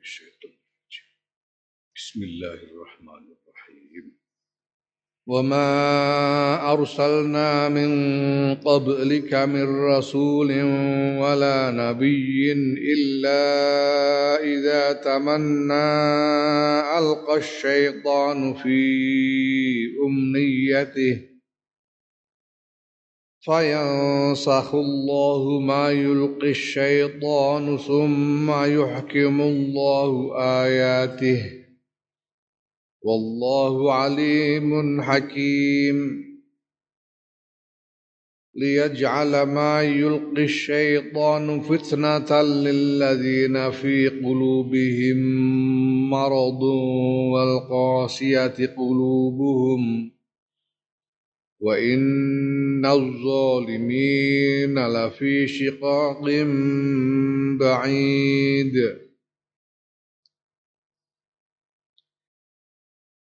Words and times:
الشيطان 0.00 0.52
الرجيم 0.52 1.10
بسم 1.96 2.22
الله 2.22 2.54
الرحمن 2.54 3.24
الرحيم. 3.36 4.20
وما 5.26 6.72
أرسلنا 6.72 7.68
من 7.68 7.90
قبلك 8.54 9.34
من 9.34 9.66
رسول 9.84 10.50
ولا 11.22 11.70
نبي 11.70 12.52
إلا 12.92 13.42
إذا 14.42 14.92
تمنى 14.92 15.90
ألقى 16.98 17.36
الشيطان 17.36 18.54
في 18.54 18.80
أمنيته 20.06 21.29
فينسخ 23.40 24.74
الله 24.74 25.60
ما 25.60 25.90
يلقي 25.90 26.50
الشيطان 26.50 27.76
ثم 27.76 28.50
يحكم 28.50 29.40
الله 29.40 30.36
آياته 30.64 31.52
والله 33.02 33.92
عليم 33.92 35.02
حكيم. 35.02 36.30
ليجعل 38.54 39.42
ما 39.42 39.82
يلقي 39.82 40.44
الشيطان 40.44 41.60
فتنة 41.60 42.42
للذين 42.42 43.70
في 43.70 44.08
قلوبهم 44.08 45.18
مرض 46.10 46.62
والقاسية 47.32 48.66
قلوبهم 48.76 50.19
وإن 51.60 52.86
الظالمين 52.86 54.78
لفي 54.86 55.46
شقاق 55.46 56.22
بعيد 57.60 58.74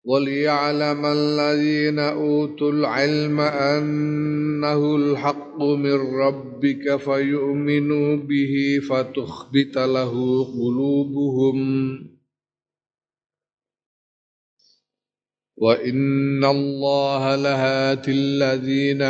وليعلم 0.06 1.06
الذين 1.06 2.00
أوتوا 2.00 2.72
العلم 2.72 3.40
أنه 3.40 4.96
الحق 4.96 5.62
من 5.62 5.94
ربك 5.94 6.96
فيؤمنوا 6.96 8.16
به 8.16 8.80
فتخبت 8.90 9.78
له 9.78 10.44
قلوبهم 10.46 12.15
وان 15.58 16.46
الله 16.46 17.36
لهات 17.36 18.06
الذين 18.10 19.02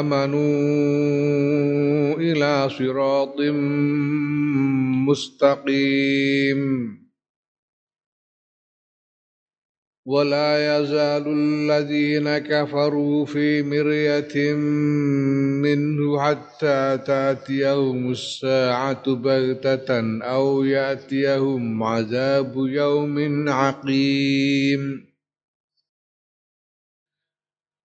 امنوا 0.00 0.40
إلى 2.16 2.68
صراط 2.68 3.40
مستقيم 5.08 6.60
ولا 10.06 10.78
يزال 10.78 11.24
الذين 11.28 12.38
كفروا 12.38 13.24
في 13.24 13.62
مريه 13.62 14.54
منه 15.64 16.20
حتى 16.20 16.98
تاتيهم 17.06 18.10
الساعة 18.10 19.14
بغته 19.14 20.22
أو 20.22 20.64
ياتيهم 20.64 21.82
عذاب 21.82 22.54
يوم 22.56 23.48
عقيم 23.48 25.13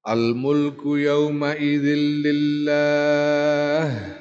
الملك 0.07 0.85
يومئذ 0.85 1.85
لله. 2.25 4.15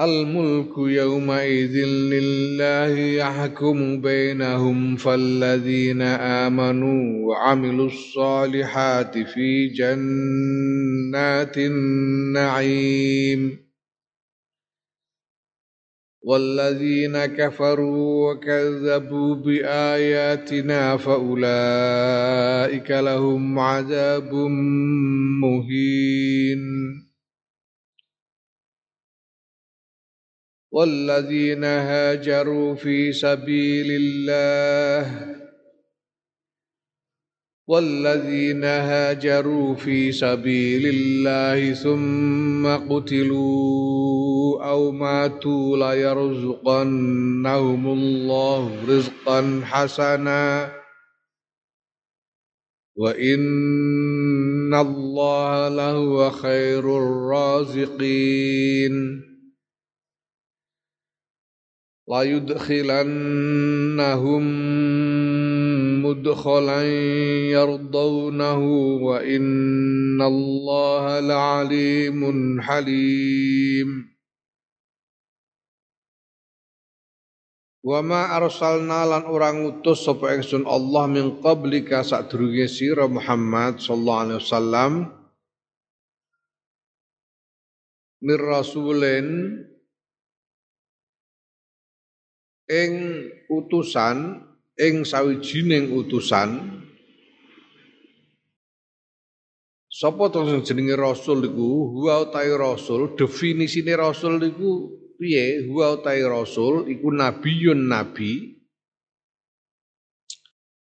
الملك 0.00 0.78
يومئذ 0.78 1.86
لله 1.86 2.98
يحكم 2.98 4.00
بينهم 4.00 4.96
فالذين 4.96 6.02
آمنوا 6.02 7.28
وعملوا 7.28 7.86
الصالحات 7.86 9.18
في 9.18 9.68
جنات 9.68 11.58
النعيم. 11.58 13.58
والذين 16.24 17.26
كفروا 17.26 18.32
وكذبوا 18.32 19.34
بآياتنا 19.34 20.96
فأولئك 20.96 22.90
لهم 22.90 23.58
عذاب 23.58 24.34
مهين. 25.42 26.62
والذين 30.72 31.64
هاجروا 31.64 32.74
في 32.74 33.12
سبيل 33.12 33.86
الله 33.90 35.32
والذين 37.68 38.64
هاجروا 38.64 39.74
في 39.74 40.12
سبيل 40.12 40.86
الله 40.86 41.74
ثم 41.74 42.66
قتلوا 42.66 44.11
أو 44.60 44.90
ماتوا 44.90 45.76
ليرزقنهم 45.76 47.86
الله 47.86 48.84
رزقا 48.88 49.60
حسنا. 49.64 50.72
وإن 52.96 54.74
الله 54.74 55.68
لهو 55.68 56.30
خير 56.30 56.98
الرازقين. 56.98 58.92
ليدخلنهم 62.08 63.12
مدخلا 66.04 66.82
يرضونه 67.50 68.58
وإن 69.02 70.22
الله 70.22 71.20
لعليم 71.20 72.60
حليم. 72.60 74.11
Wa 77.82 77.98
arsalna 78.38 79.02
lan 79.02 79.26
orang 79.26 79.66
utus 79.66 80.06
sapa 80.06 80.38
ingsun 80.38 80.62
Allah 80.70 81.10
min 81.10 81.42
qablika 81.42 82.06
sadurunge 82.06 82.70
sira 82.70 83.10
Muhammad 83.10 83.82
sallallahu 83.82 84.22
alaihi 84.22 84.38
wasallam. 84.38 84.92
Mir 88.22 88.38
rasulin 88.38 89.58
ing 92.70 92.92
utusan 93.50 94.46
ing 94.78 95.02
sawijining 95.02 95.90
utusan. 95.90 96.78
Sapa 99.90 100.30
sing 100.30 100.62
jenenge 100.62 100.94
rasul 100.94 101.50
iku 101.50 101.98
huwa 101.98 102.30
utai 102.30 102.54
rasul 102.54 103.18
definisine 103.18 103.98
rasul 103.98 104.38
iku 104.38 105.01
piye? 105.22 105.62
Huwa 105.70 106.02
utai 106.02 106.26
rasul 106.26 106.90
iku 106.90 107.14
nabiyun 107.14 107.86
nabi. 107.86 108.58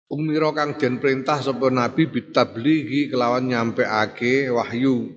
Umiro 0.08 0.56
kang 0.56 0.80
den 0.80 0.96
perintah 0.96 1.44
sapa 1.44 1.68
nabi 1.68 2.08
bitablighi 2.08 3.12
kelawan 3.12 3.52
nyampeake 3.52 4.48
wahyu. 4.48 5.12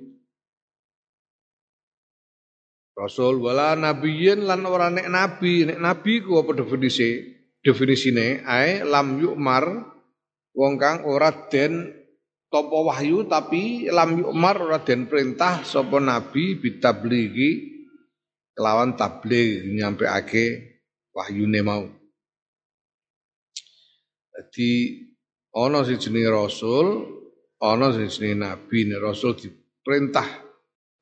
Rasul 2.97 3.39
wala 3.39 3.77
nabiyin 3.77 4.43
lan 4.43 4.65
ora 4.65 4.89
nek 4.89 5.05
nabi, 5.07 5.69
nek 5.69 5.79
nabi 5.79 6.19
ku 6.25 6.41
apa 6.41 6.51
definisi? 6.57 7.39
Definisine 7.61 8.41
ae 8.41 8.81
lam 8.81 9.21
yukmar 9.21 9.69
wong 10.57 10.73
kang 10.81 11.05
ora 11.05 11.29
den 11.51 11.93
topo 12.49 12.89
wahyu 12.89 13.27
tapi 13.27 13.91
lam 13.91 14.23
yukmar 14.23 14.57
ora 14.57 14.79
den 14.81 15.05
perintah 15.05 15.61
sapa 15.61 15.99
nabi 15.99 16.57
bitabligi 16.57 17.76
kelawan 18.57 18.97
tabligh 18.97 19.69
nyampeake 19.69 20.45
wahyune 21.13 21.61
mau. 21.61 21.85
Jadi 24.33 24.97
ana 25.53 25.85
sing 25.85 26.01
jenenge 26.01 26.33
rasul, 26.33 27.05
ana 27.61 27.93
sing 27.93 28.09
jenenge 28.09 28.41
nabi, 28.41 28.89
nek 28.89 29.01
rasul 29.05 29.37
diperintah 29.37 30.25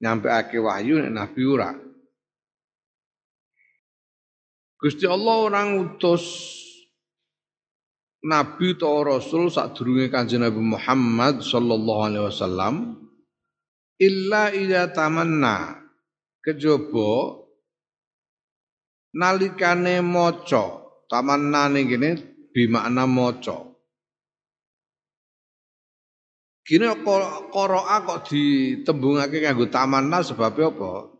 nyampeake 0.03 0.59
wahyu 0.59 0.99
nek 0.99 1.15
nabi 1.15 1.41
ora. 1.47 1.71
Gusti 4.75 5.07
Allah 5.07 5.35
orang 5.47 5.69
utus 5.79 6.23
nabi 8.19 8.75
atau 8.75 9.07
rasul 9.07 9.47
sadurunge 9.47 10.11
Kanjeng 10.11 10.43
Nabi 10.43 10.59
Muhammad 10.59 11.39
sallallahu 11.39 12.01
alaihi 12.03 12.25
wasallam 12.27 12.75
illa 13.95 14.51
ida 14.51 14.91
tamanna 14.91 15.79
kejaba 16.43 17.44
nalikane 19.15 20.03
maca 20.03 20.63
tamanna 21.07 21.71
ning 21.71 21.87
kene 21.87 22.09
bimakna 22.51 23.07
maca 23.07 23.75
Kini 26.65 26.89
qira'a 27.53 27.95
kok 28.09 28.25
ditembungake 28.25 29.37
nganggo 29.37 29.69
tamanna 29.69 30.25
sebab 30.25 30.57
apa? 30.57 31.13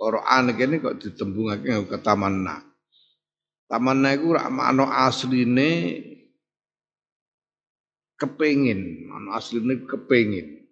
Quran 0.00 0.44
kene 0.56 0.80
kok 0.80 0.96
ditembungake 0.96 1.68
ke 1.84 2.00
tamanna. 2.00 2.56
Tamanna 3.68 4.16
iku 4.16 4.32
rak 4.32 4.48
makna 4.48 5.04
asline 5.04 5.68
kepengin, 8.16 9.12
makna 9.12 9.36
asline 9.36 9.84
kepengin. 9.84 10.64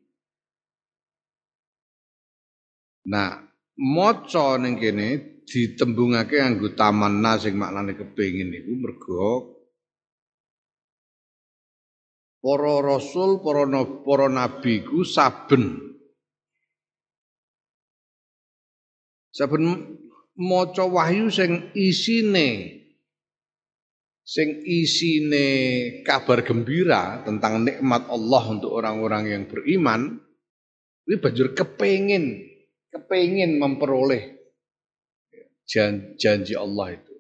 Nah, 3.05 3.37
maca 3.77 4.57
ning 4.57 4.81
kene 4.81 5.38
ditembungake 5.49 6.37
nganggo 6.37 6.77
tamanna 6.77 7.41
sing 7.41 7.57
maknane 7.57 7.97
kepengin 7.97 8.53
iku 8.53 8.73
mergo 8.77 9.29
para 12.39 12.79
rasul, 12.85 13.43
para 13.43 13.67
para 14.05 14.29
nabi 14.31 14.87
ku 14.87 15.03
saben. 15.03 15.91
Saben 19.35 19.65
maca 20.39 20.85
wahyu 20.87 21.31
sing 21.31 21.71
isine 21.75 22.79
sing 24.29 24.61
isine 24.61 25.47
kabar 26.05 26.45
gembira 26.45 27.25
tentang 27.25 27.65
nikmat 27.65 28.07
Allah 28.13 28.45
untuk 28.53 28.77
orang-orang 28.77 29.25
yang 29.33 29.43
beriman, 29.49 30.21
ini 31.09 31.17
banjur 31.17 31.57
kepengin, 31.57 32.45
kepengin 32.93 33.57
memperoleh 33.57 34.38
janji 35.69 36.57
Allah 36.57 36.97
itu. 36.97 37.15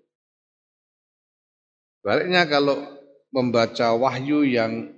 Baliknya 2.00 2.48
kalau 2.48 2.80
membaca 3.28 3.92
wahyu 3.92 4.48
yang 4.48 4.88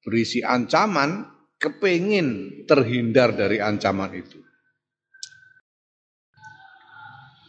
berisi 0.00 0.40
ancaman, 0.40 1.28
kepengin 1.60 2.60
terhindar 2.64 3.36
dari 3.36 3.60
ancaman 3.60 4.12
itu. 4.16 4.40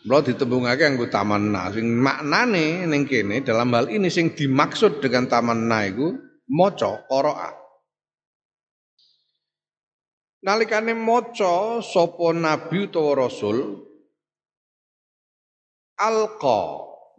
Mula 0.05 0.21
ditembungake 0.21 0.85
anggo 0.85 1.09
tamanna 1.09 1.73
sing 1.73 1.89
maknane 1.89 2.85
ning 2.85 3.09
kene 3.09 3.41
dalam 3.41 3.73
hal 3.73 3.89
ini 3.89 4.05
sing 4.13 4.37
dimaksud 4.37 5.01
dengan 5.01 5.25
tamanna 5.25 5.81
iku 5.89 6.13
maca 6.45 7.09
qira'a. 7.09 7.51
Nalikane 10.45 10.93
maca 10.93 11.81
sapa 11.81 12.37
nabi 12.37 12.85
utawa 12.85 13.25
rasul 13.25 13.84
alqa 15.99 16.61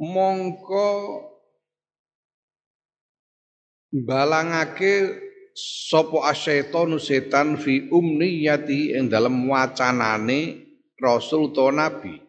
mongko 0.01 0.89
balangake 3.93 4.93
sapa 5.57 6.33
asyaitonu 6.33 7.01
setan 7.01 7.57
fi 7.57 7.89
umniyati 7.89 8.93
ing 8.93 9.09
dalam 9.09 9.49
wacanane 9.49 10.69
rasul 11.01 11.49
utawa 11.49 11.73
nabi 11.73 12.27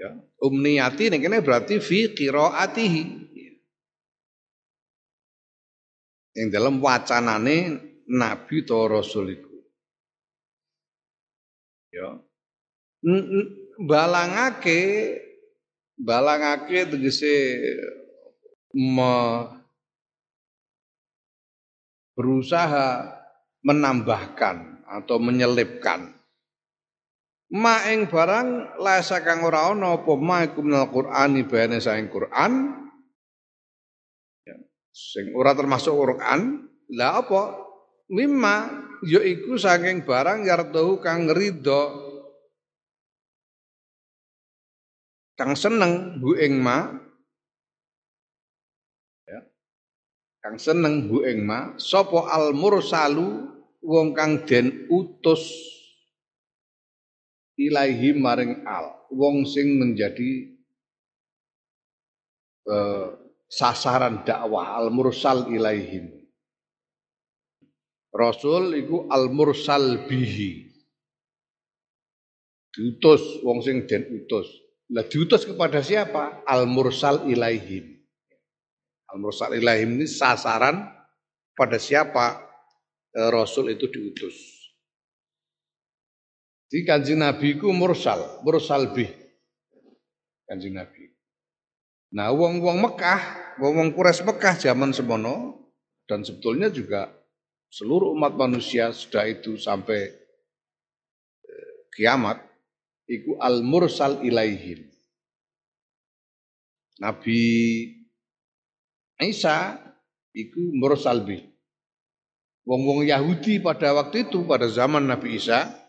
Ya. 0.00 0.16
Umniyati 0.40 1.12
ini 1.12 1.20
kene 1.20 1.44
berarti 1.44 1.76
fi 1.76 2.08
qiraatihi. 2.16 3.02
Yang 6.40 6.48
dalam 6.48 6.80
wacanane 6.80 7.56
nabi 8.08 8.64
atau 8.64 8.88
rasul 8.88 9.36
itu. 9.36 9.52
Ya. 11.92 12.16
Balangake 13.80 14.80
balangake 16.00 16.88
tegese 16.88 17.36
me, 18.76 19.16
berusaha 22.16 23.16
menambahkan 23.64 24.84
atau 24.88 25.16
menyelipkan. 25.20 26.12
Ma 27.50 27.82
ing 27.90 28.06
barang 28.06 28.78
lasa 28.78 29.26
kang 29.26 29.42
ora 29.42 29.74
ana 29.74 29.98
apa 29.98 30.12
ma 30.14 30.46
iku 30.46 30.62
minal 30.62 30.86
Qur'ani 30.86 31.42
bayane 31.50 31.82
saing 31.82 32.06
Qur'an? 32.06 32.52
Ya, 34.46 34.54
sing 34.94 35.34
ora 35.34 35.56
termasuk 35.56 35.90
Qur'an 35.90 36.70
lah 36.94 37.26
apa? 37.26 37.58
Mimma 38.10 38.70
yaiku 39.02 39.58
saking 39.58 40.06
barang 40.06 40.46
yardahu 40.46 41.02
kang 41.02 41.26
ridho 41.30 42.09
kang 45.40 45.56
seneng 45.56 46.20
bu 46.20 46.36
ing 46.36 46.60
ma. 46.60 46.84
Ya. 49.24 49.40
Kang 50.44 50.60
seneng 50.60 51.08
bu 51.08 51.24
ing 51.24 51.48
ma. 51.48 51.80
Sapa 51.80 52.28
al 52.28 52.52
mursalu 52.52 53.48
wong 53.80 54.12
kang 54.12 54.44
den 54.44 54.84
utus 54.92 55.48
ilaihi 57.56 58.12
maring 58.12 58.68
al. 58.68 59.08
Wong 59.16 59.48
sing 59.48 59.80
menjadi 59.80 60.60
eh, 62.68 63.08
sasaran 63.48 64.20
dakwah 64.28 64.76
al 64.76 64.92
mursal 64.92 65.48
ilaihim 65.48 66.20
rasul 68.12 68.76
iku 68.76 69.08
al 69.08 69.32
mursal 69.32 70.04
bihi. 70.04 70.68
Diutus 72.70 73.42
wong 73.42 73.64
sing 73.64 73.88
den 73.88 74.06
utus 74.14 74.59
lah 74.90 75.06
diutus 75.06 75.46
kepada 75.46 75.82
siapa 75.82 76.42
al 76.46 76.66
mursal 76.66 77.26
ilaihim 77.30 78.02
al 79.10 79.18
mursal 79.22 79.54
ilaihim 79.54 79.98
ini 79.98 80.06
sasaran 80.10 80.86
pada 81.54 81.78
siapa 81.78 82.42
eh, 83.14 83.30
rasul 83.30 83.70
itu 83.70 83.86
diutus 83.86 84.60
di 86.70 86.86
kanjeng 86.86 87.18
Nabi 87.18 87.58
ku 87.58 87.74
mursal, 87.74 88.38
mursal 88.46 88.94
bih. 88.94 89.10
Kanjeng 90.46 90.78
Nabi. 90.78 91.10
Nah, 92.14 92.30
wong-wong 92.30 92.78
Mekah, 92.78 93.22
wong-wong 93.58 93.90
Quraisy 93.90 94.22
Mekah 94.22 94.54
zaman 94.54 94.94
semono 94.94 95.66
dan 96.06 96.22
sebetulnya 96.22 96.70
juga 96.70 97.10
seluruh 97.70 98.14
umat 98.14 98.38
manusia 98.38 98.94
sudah 98.94 99.26
itu 99.26 99.58
sampai 99.58 100.14
eh, 101.42 101.74
kiamat 101.94 102.38
iku 103.10 103.42
al 103.42 103.66
mursal 103.66 104.22
ilaihim. 104.22 104.86
Nabi 107.02 107.42
Isa 109.18 109.74
iku 110.30 110.62
mursal 110.78 111.26
bih. 111.26 111.42
Wong-wong 112.62 113.02
Yahudi 113.02 113.58
pada 113.58 113.90
waktu 113.90 114.30
itu 114.30 114.46
pada 114.46 114.70
zaman 114.70 115.02
Nabi 115.10 115.42
Isa 115.42 115.80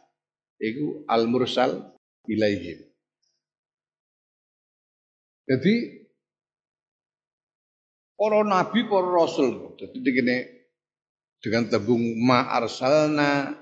Iku 0.62 1.10
al-mursal 1.10 1.98
ilaihim. 2.30 2.86
Jadi 5.50 6.06
para 8.14 8.46
nabi, 8.46 8.86
para 8.86 9.10
rasul. 9.10 9.74
Jadi 9.82 9.98
begini 9.98 10.38
dengan 11.42 11.66
tebung 11.66 11.98
ma 12.22 12.46
arsalna 12.54 13.58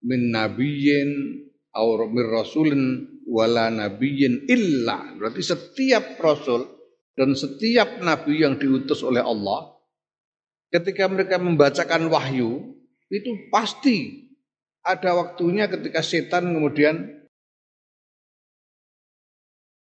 min 0.00 0.32
nabiyyin 0.32 1.44
min 2.10 2.24
rasulin 2.26 2.82
wala 3.30 3.70
nabiyyin 3.70 4.50
illa. 4.50 5.14
Berarti 5.14 5.42
setiap 5.42 6.18
rasul 6.18 6.66
dan 7.14 7.34
setiap 7.38 8.02
nabi 8.02 8.42
yang 8.42 8.58
diutus 8.58 9.04
oleh 9.06 9.22
Allah 9.22 9.76
ketika 10.70 11.10
mereka 11.10 11.36
membacakan 11.38 12.06
wahyu 12.10 12.78
itu 13.10 13.50
pasti 13.50 14.30
ada 14.86 15.18
waktunya 15.18 15.66
ketika 15.66 16.00
setan 16.00 16.54
kemudian 16.56 17.20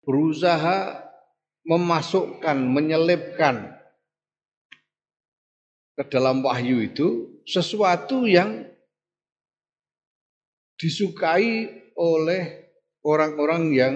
berusaha 0.04 1.00
memasukkan, 1.63 2.60
menyelipkan 2.60 3.72
ke 5.96 6.04
dalam 6.12 6.44
wahyu 6.44 6.84
itu 6.84 7.40
sesuatu 7.48 8.28
yang 8.28 8.68
disukai 10.84 11.72
oleh 11.96 12.68
orang-orang 13.08 13.63
yang 13.72 13.96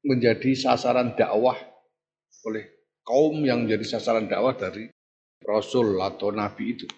menjadi 0.00 0.56
sasaran 0.56 1.12
dakwah 1.12 1.60
oleh 2.48 2.64
kaum 3.04 3.44
yang 3.44 3.68
menjadi 3.68 4.00
sasaran 4.00 4.24
dakwah 4.24 4.56
dari 4.56 4.88
rasul 5.44 6.00
atau 6.00 6.32
nabi 6.32 6.72
itu. 6.72 6.88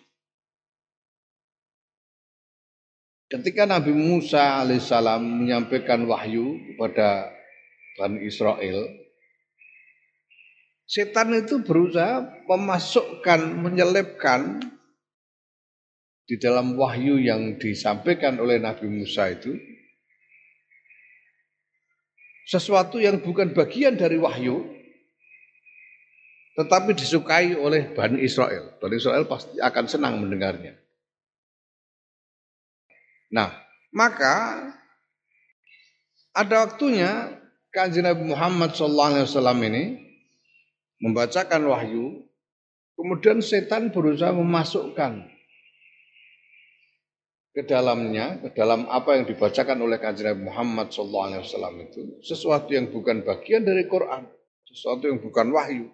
Ketika 3.29 3.69
Nabi 3.69 3.93
Musa 3.93 4.65
alaihissalam 4.65 5.21
menyampaikan 5.21 6.01
wahyu 6.09 6.57
kepada 6.73 7.29
Bani 8.01 8.25
Israel, 8.25 8.89
setan 10.89 11.37
itu 11.37 11.61
berusaha 11.61 12.25
memasukkan, 12.49 13.53
menyelipkan 13.61 14.65
di 16.28 16.37
dalam 16.37 16.76
wahyu 16.76 17.16
yang 17.16 17.56
disampaikan 17.56 18.37
oleh 18.37 18.61
Nabi 18.61 18.85
Musa 18.85 19.32
itu 19.32 19.56
sesuatu 22.44 23.00
yang 23.00 23.25
bukan 23.25 23.56
bagian 23.56 23.97
dari 23.97 24.20
wahyu 24.20 24.61
tetapi 26.61 26.92
disukai 26.92 27.54
oleh 27.54 27.94
Bani 27.94 28.20
Israel. 28.20 28.76
Bani 28.82 28.99
Israel 28.99 29.25
pasti 29.30 29.56
akan 29.62 29.85
senang 29.87 30.18
mendengarnya. 30.20 30.75
Nah, 33.30 33.54
maka 33.94 34.68
Ada 36.38 36.70
waktunya 36.70 37.35
kanjeng 37.75 38.06
Nabi 38.06 38.30
Muhammad 38.30 38.70
SAW 38.70 39.26
ini 39.58 39.99
membacakan 41.02 41.66
wahyu, 41.66 42.30
kemudian 42.94 43.42
setan 43.42 43.90
berusaha 43.90 44.30
memasukkan 44.30 45.26
ke 47.59 47.67
dalamnya, 47.67 48.38
ke 48.38 48.55
dalam 48.55 48.87
apa 48.87 49.19
yang 49.19 49.27
dibacakan 49.27 49.83
oleh 49.83 49.99
kanjeng 49.99 50.31
Nabi 50.31 50.47
Muhammad 50.47 50.95
SAW 50.95 51.43
itu 51.83 52.23
sesuatu 52.23 52.71
yang 52.71 52.87
bukan 52.95 53.27
bagian 53.27 53.67
dari 53.67 53.91
Quran, 53.91 54.31
sesuatu 54.62 55.11
yang 55.11 55.19
bukan 55.19 55.50
wahyu, 55.50 55.91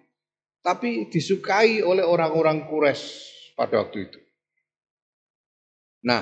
tapi 0.61 1.09
disukai 1.09 1.80
oleh 1.80 2.04
orang-orang 2.04 2.68
Quraisy 2.68 3.33
pada 3.56 3.80
waktu 3.80 4.12
itu. 4.12 4.21
Nah, 6.04 6.21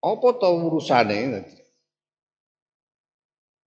apa 0.00 0.28
tahu 0.40 0.72
urusannya? 0.72 1.44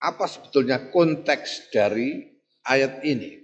Apa 0.01 0.25
sebetulnya 0.25 0.89
konteks 0.89 1.69
dari 1.69 2.25
ayat 2.65 3.05
ini? 3.05 3.37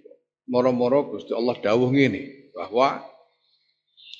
Moro-moro 0.50 1.06
Gusti 1.06 1.38
Allah 1.38 1.54
dawuh 1.62 1.94
ini 1.94 2.50
bahwa 2.58 3.11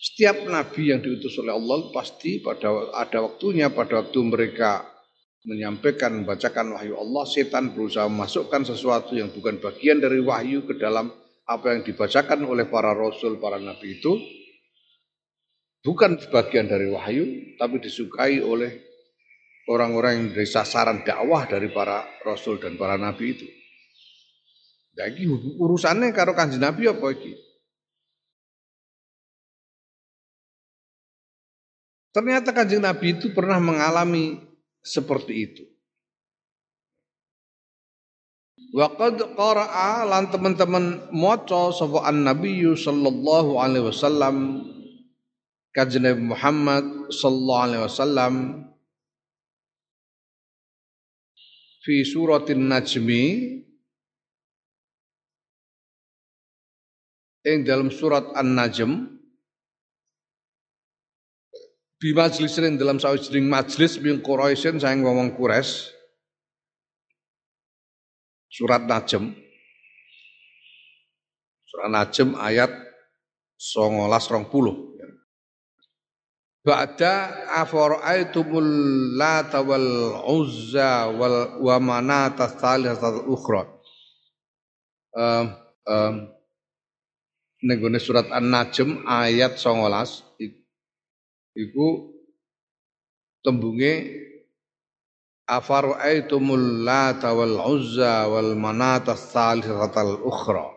setiap 0.02 0.50
nabi 0.50 0.90
yang 0.90 1.06
diutus 1.06 1.38
oleh 1.38 1.54
Allah 1.54 1.94
pasti 1.94 2.42
pada 2.42 2.90
ada 2.98 3.22
waktunya 3.22 3.70
pada 3.70 4.02
waktu 4.02 4.18
mereka 4.26 4.82
menyampaikan 5.46 6.26
membacakan 6.26 6.74
wahyu 6.74 6.98
Allah 6.98 7.24
setan 7.30 7.78
berusaha 7.78 8.10
memasukkan 8.10 8.66
sesuatu 8.66 9.14
yang 9.14 9.30
bukan 9.30 9.62
bagian 9.62 10.02
dari 10.02 10.18
wahyu 10.18 10.66
ke 10.66 10.82
dalam 10.82 11.14
apa 11.46 11.78
yang 11.78 11.86
dibacakan 11.86 12.42
oleh 12.50 12.66
para 12.66 12.98
rasul 12.98 13.38
para 13.38 13.62
nabi 13.62 14.02
itu 14.02 14.18
bukan 15.82 16.18
sebagian 16.22 16.70
dari 16.70 16.88
wahyu, 16.90 17.58
tapi 17.58 17.82
disukai 17.82 18.42
oleh 18.42 18.72
orang-orang 19.70 20.14
yang 20.18 20.28
dari 20.34 20.48
sasaran 20.50 21.02
dakwah 21.06 21.46
dari 21.50 21.70
para 21.74 22.06
rasul 22.26 22.62
dan 22.62 22.78
para 22.78 22.98
nabi 22.98 23.38
itu. 23.38 23.48
Jadi 24.92 25.24
urusannya 25.56 26.12
karo 26.12 26.36
kanjeng 26.36 26.60
Nabi 26.60 26.84
apa 26.84 27.16
iki? 27.16 27.32
Ternyata 32.12 32.52
kanjeng 32.52 32.84
Nabi 32.84 33.16
itu 33.16 33.32
pernah 33.32 33.56
mengalami 33.60 34.40
seperti 34.84 35.34
itu. 35.48 35.64
Waqad 38.72 39.36
qara'a 39.36 40.08
lan 40.08 40.32
teman-teman 40.32 41.12
maca 41.12 41.76
sapa 41.76 42.08
an-nabiy 42.08 42.72
sallallahu 42.72 43.60
alaihi 43.60 43.88
wasallam 43.92 44.64
Kanjeng 45.76 46.04
Nabi 46.08 46.24
Muhammad 46.24 46.86
sallallahu 47.12 47.64
alaihi 47.68 47.84
wasallam 47.84 48.34
fi 51.84 52.04
suratin 52.04 52.68
najmi 52.68 53.24
ing 57.48 57.66
dalam 57.66 57.90
surat 57.90 58.30
An-Najm 58.38 59.21
bi 62.02 62.18
majlis 62.18 62.58
ing 62.58 62.82
dalam 62.82 62.98
sawijining 62.98 63.46
majlis 63.46 64.02
min 64.02 64.26
Quraisyin 64.26 64.82
saing 64.82 65.06
ngomong 65.06 65.38
Quraisy. 65.38 65.94
Surat 68.50 68.84
Najm. 68.90 69.38
Surat 71.70 71.90
Najm 71.94 72.34
ayat 72.42 72.74
19 73.62 74.10
20 74.10 74.92
Ba'da 76.62 77.14
afara'aitumul 77.58 78.70
lata 79.18 79.66
wal 79.66 80.14
uzza 80.30 81.10
wal 81.10 81.58
wa 81.58 81.76
manata 81.82 82.54
tsalisatul 82.54 83.34
ukhra. 83.34 83.66
Um, 85.18 85.46
um, 85.90 86.16
surat 87.98 88.30
An-Najm 88.30 89.10
ayat 89.10 89.58
19 89.58 90.22
iku 91.56 92.12
tembunge 93.44 93.94
afara'aitumul 95.52 96.88
lata 96.88 97.36
wal 97.36 97.60
uzza 97.60 98.30
wal 98.32 98.56
manata 98.56 99.18
tsalisatul 99.18 100.24
ukhra. 100.24 100.72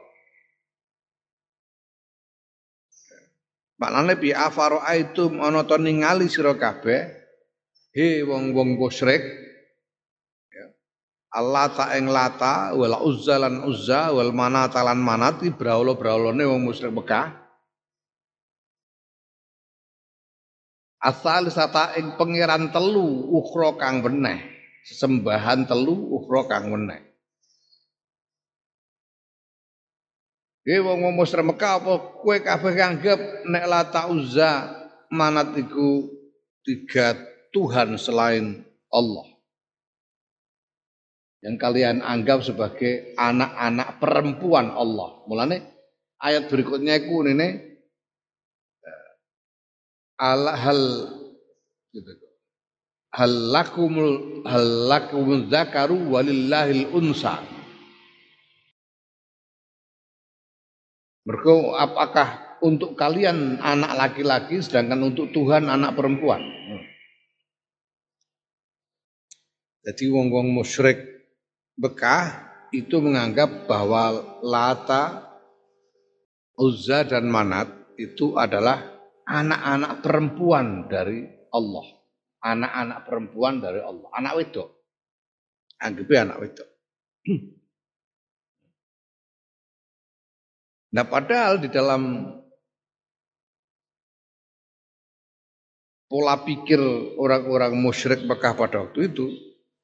Maknane 3.78 4.14
bi 4.18 4.30
afaro 4.30 4.80
aitum 4.82 5.42
ana 5.42 5.66
to 5.66 5.76
ningali 5.78 6.30
sira 6.30 6.54
kabeh 6.54 7.10
he 7.90 8.22
wong-wong 8.22 8.78
musyrik 8.78 9.22
ya. 10.50 10.66
Allah 11.34 11.66
ta 11.74 11.90
ing 11.98 12.06
lata 12.06 12.70
wal 12.74 12.94
uzza 13.02 13.34
lan 13.38 13.66
uzza 13.66 14.14
wal 14.14 14.30
manata 14.30 14.78
lan 14.86 15.02
manat 15.02 15.42
iki 15.42 15.54
braula-braulane 15.58 16.46
wong 16.46 16.70
musyrik 16.70 16.94
Mekah 16.94 17.43
Asal 21.04 21.52
sata 21.52 21.92
ing 22.00 22.16
pangeran 22.16 22.72
telu 22.72 23.28
ukhra 23.28 23.76
kang 23.76 24.00
weneh 24.00 24.40
sembahan 24.88 25.68
telu 25.68 25.92
ukhra 26.16 26.48
kang 26.48 26.72
weneh 26.72 27.14
Nggih 30.64 30.80
wong 30.80 31.12
musyrik 31.12 31.44
Mekah 31.44 31.76
apa 31.76 31.92
kowe 32.24 32.36
kabeh 32.40 32.72
nganggep 32.72 33.20
nek 33.52 33.68
Lata 33.68 34.08
Uzza 34.08 34.72
manat 35.12 35.52
iku 35.60 36.08
tiga 36.64 37.12
Tuhan 37.52 38.00
selain 38.00 38.64
Allah. 38.88 39.28
Yang 41.44 41.56
kalian 41.60 42.00
anggap 42.00 42.48
sebagai 42.48 43.12
anak-anak 43.20 44.00
perempuan 44.00 44.72
Allah. 44.72 45.20
Mulane 45.28 45.60
ayat 46.16 46.48
berikutnya 46.48 46.96
iku 46.96 47.20
eh, 47.28 47.73
ala 50.18 50.54
hal 50.54 50.80
gitu. 51.94 52.12
Hal 53.14 53.30
lakumul 53.30 54.42
hal 54.42 54.90
lakumul 54.90 55.46
zakaru 55.46 56.10
walillahil 56.10 56.90
unsa. 56.90 57.38
Mereka 61.24 61.54
apakah 61.78 62.28
untuk 62.60 62.98
kalian 62.98 63.62
anak 63.62 63.96
laki-laki 63.96 64.60
sedangkan 64.60 65.08
untuk 65.08 65.32
Tuhan 65.32 65.70
anak 65.70 65.96
perempuan? 65.96 66.42
Jadi 69.84 70.04
wong-wong 70.08 70.52
musyrik 70.52 71.14
Bekah 71.74 72.54
itu 72.70 73.02
menganggap 73.02 73.66
bahwa 73.66 74.38
Lata, 74.46 75.26
Uzza 76.54 77.02
dan 77.02 77.26
Manat 77.26 77.66
itu 77.98 78.38
adalah 78.38 78.93
anak-anak 79.28 80.04
perempuan 80.04 80.88
dari 80.88 81.24
Allah. 81.52 81.86
Anak-anak 82.44 82.98
perempuan 83.08 83.54
dari 83.60 83.80
Allah. 83.80 84.08
Anak 84.12 84.32
wedok. 84.36 84.68
Anggapnya 85.80 86.20
anak 86.28 86.38
wedok. 86.40 86.68
Nah 90.94 91.02
padahal 91.10 91.58
di 91.58 91.66
dalam 91.74 92.30
pola 96.06 96.38
pikir 96.46 96.78
orang-orang 97.18 97.74
musyrik 97.74 98.22
Mekah 98.22 98.54
pada 98.54 98.86
waktu 98.86 99.10
itu, 99.10 99.26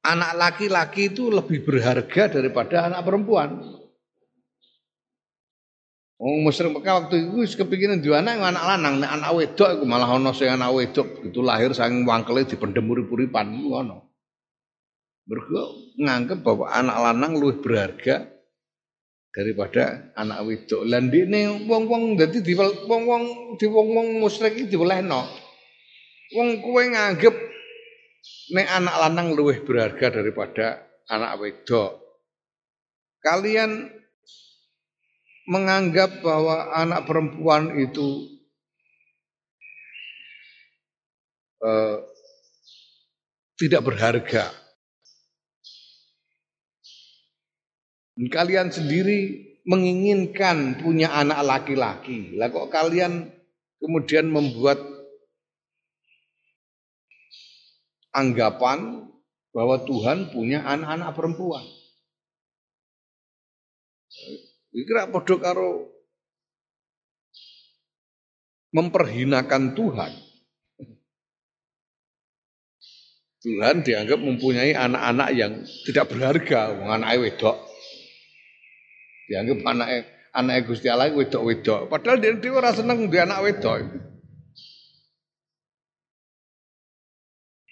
anak 0.07 0.39
laki-laki 0.39 1.11
itu 1.11 1.27
lebih 1.27 1.67
berharga 1.67 2.31
daripada 2.31 2.87
anak 2.87 3.03
perempuan. 3.03 3.59
Wong 6.21 6.45
musyrik 6.45 6.69
Mekah 6.77 7.09
waktu 7.09 7.33
itu 7.33 7.65
kepikiran 7.65 7.97
di 7.97 8.13
anak 8.13 8.37
anak 8.37 8.61
lanang, 8.61 9.01
nek 9.01 9.09
anak 9.09 9.31
wedok 9.41 9.69
iku 9.73 9.89
malah 9.89 10.05
ana 10.05 10.29
sing 10.37 10.53
anak 10.53 10.69
wedok 10.69 11.25
itu 11.25 11.41
lahir 11.41 11.73
saking 11.73 12.05
wangkele 12.05 12.45
dipendem 12.45 12.85
urip-uripan 12.85 13.49
ngono. 13.49 14.05
Mergo 15.25 15.89
nganggep 15.97 16.45
bahwa 16.45 16.69
anak 16.69 16.97
lanang 17.01 17.41
lebih 17.41 17.65
berharga 17.65 18.29
daripada 19.33 20.13
anak 20.13 20.45
wedok. 20.45 20.85
Lah 20.85 21.01
ndekne 21.01 21.65
wong-wong 21.65 22.13
dadi 22.13 22.45
di 22.45 22.53
wong-wong 22.53 23.57
di 23.57 23.65
wong-wong 23.65 24.21
musyrik 24.21 24.61
iki 24.61 24.77
diwelehno. 24.77 25.25
Wong 26.37 26.61
kowe 26.61 26.85
nganggep 26.85 27.33
nek 28.53 28.67
anak 28.69 28.95
lanang 29.09 29.33
luwih 29.33 29.65
berharga 29.65 30.21
daripada 30.21 30.85
anak 31.09 31.41
wedok. 31.41 31.97
Kalian 33.25 34.00
menganggap 35.51 36.23
bahwa 36.23 36.71
anak 36.71 37.03
perempuan 37.03 37.75
itu 37.75 38.39
uh, 41.59 41.99
tidak 43.59 43.83
berharga. 43.83 44.47
Kalian 48.31 48.71
sendiri 48.71 49.51
menginginkan 49.67 50.79
punya 50.79 51.11
anak 51.11 51.43
laki-laki. 51.43 52.39
Lah 52.39 52.47
kok 52.47 52.71
kalian 52.71 53.27
kemudian 53.83 54.31
membuat 54.31 54.79
anggapan 58.15 59.03
bahwa 59.51 59.83
Tuhan 59.83 60.31
punya 60.31 60.63
anak-anak 60.63 61.11
perempuan. 61.11 61.65
Kira 64.71 65.11
podo 65.11 65.35
karo 65.35 65.91
memperhinakan 68.71 69.75
Tuhan. 69.75 70.11
Tuhan 73.41 73.81
dianggap 73.83 74.21
mempunyai 74.21 74.71
anak-anak 74.77 75.29
yang 75.33 75.53
tidak 75.83 76.13
berharga, 76.13 76.77
anak 76.77 77.19
wedok. 77.19 77.57
Dianggap 79.27 79.59
anak 79.65 79.89
anak 80.31 80.55
Gusti 80.69 80.87
Allah 80.87 81.11
wedok-wedok. 81.11 81.91
Padahal 81.91 82.21
dia 82.23 82.37
dia 82.39 82.53
ora 82.55 82.71
seneng 82.71 83.11
di 83.11 83.17
anak 83.19 83.43
wedok. 83.43 83.77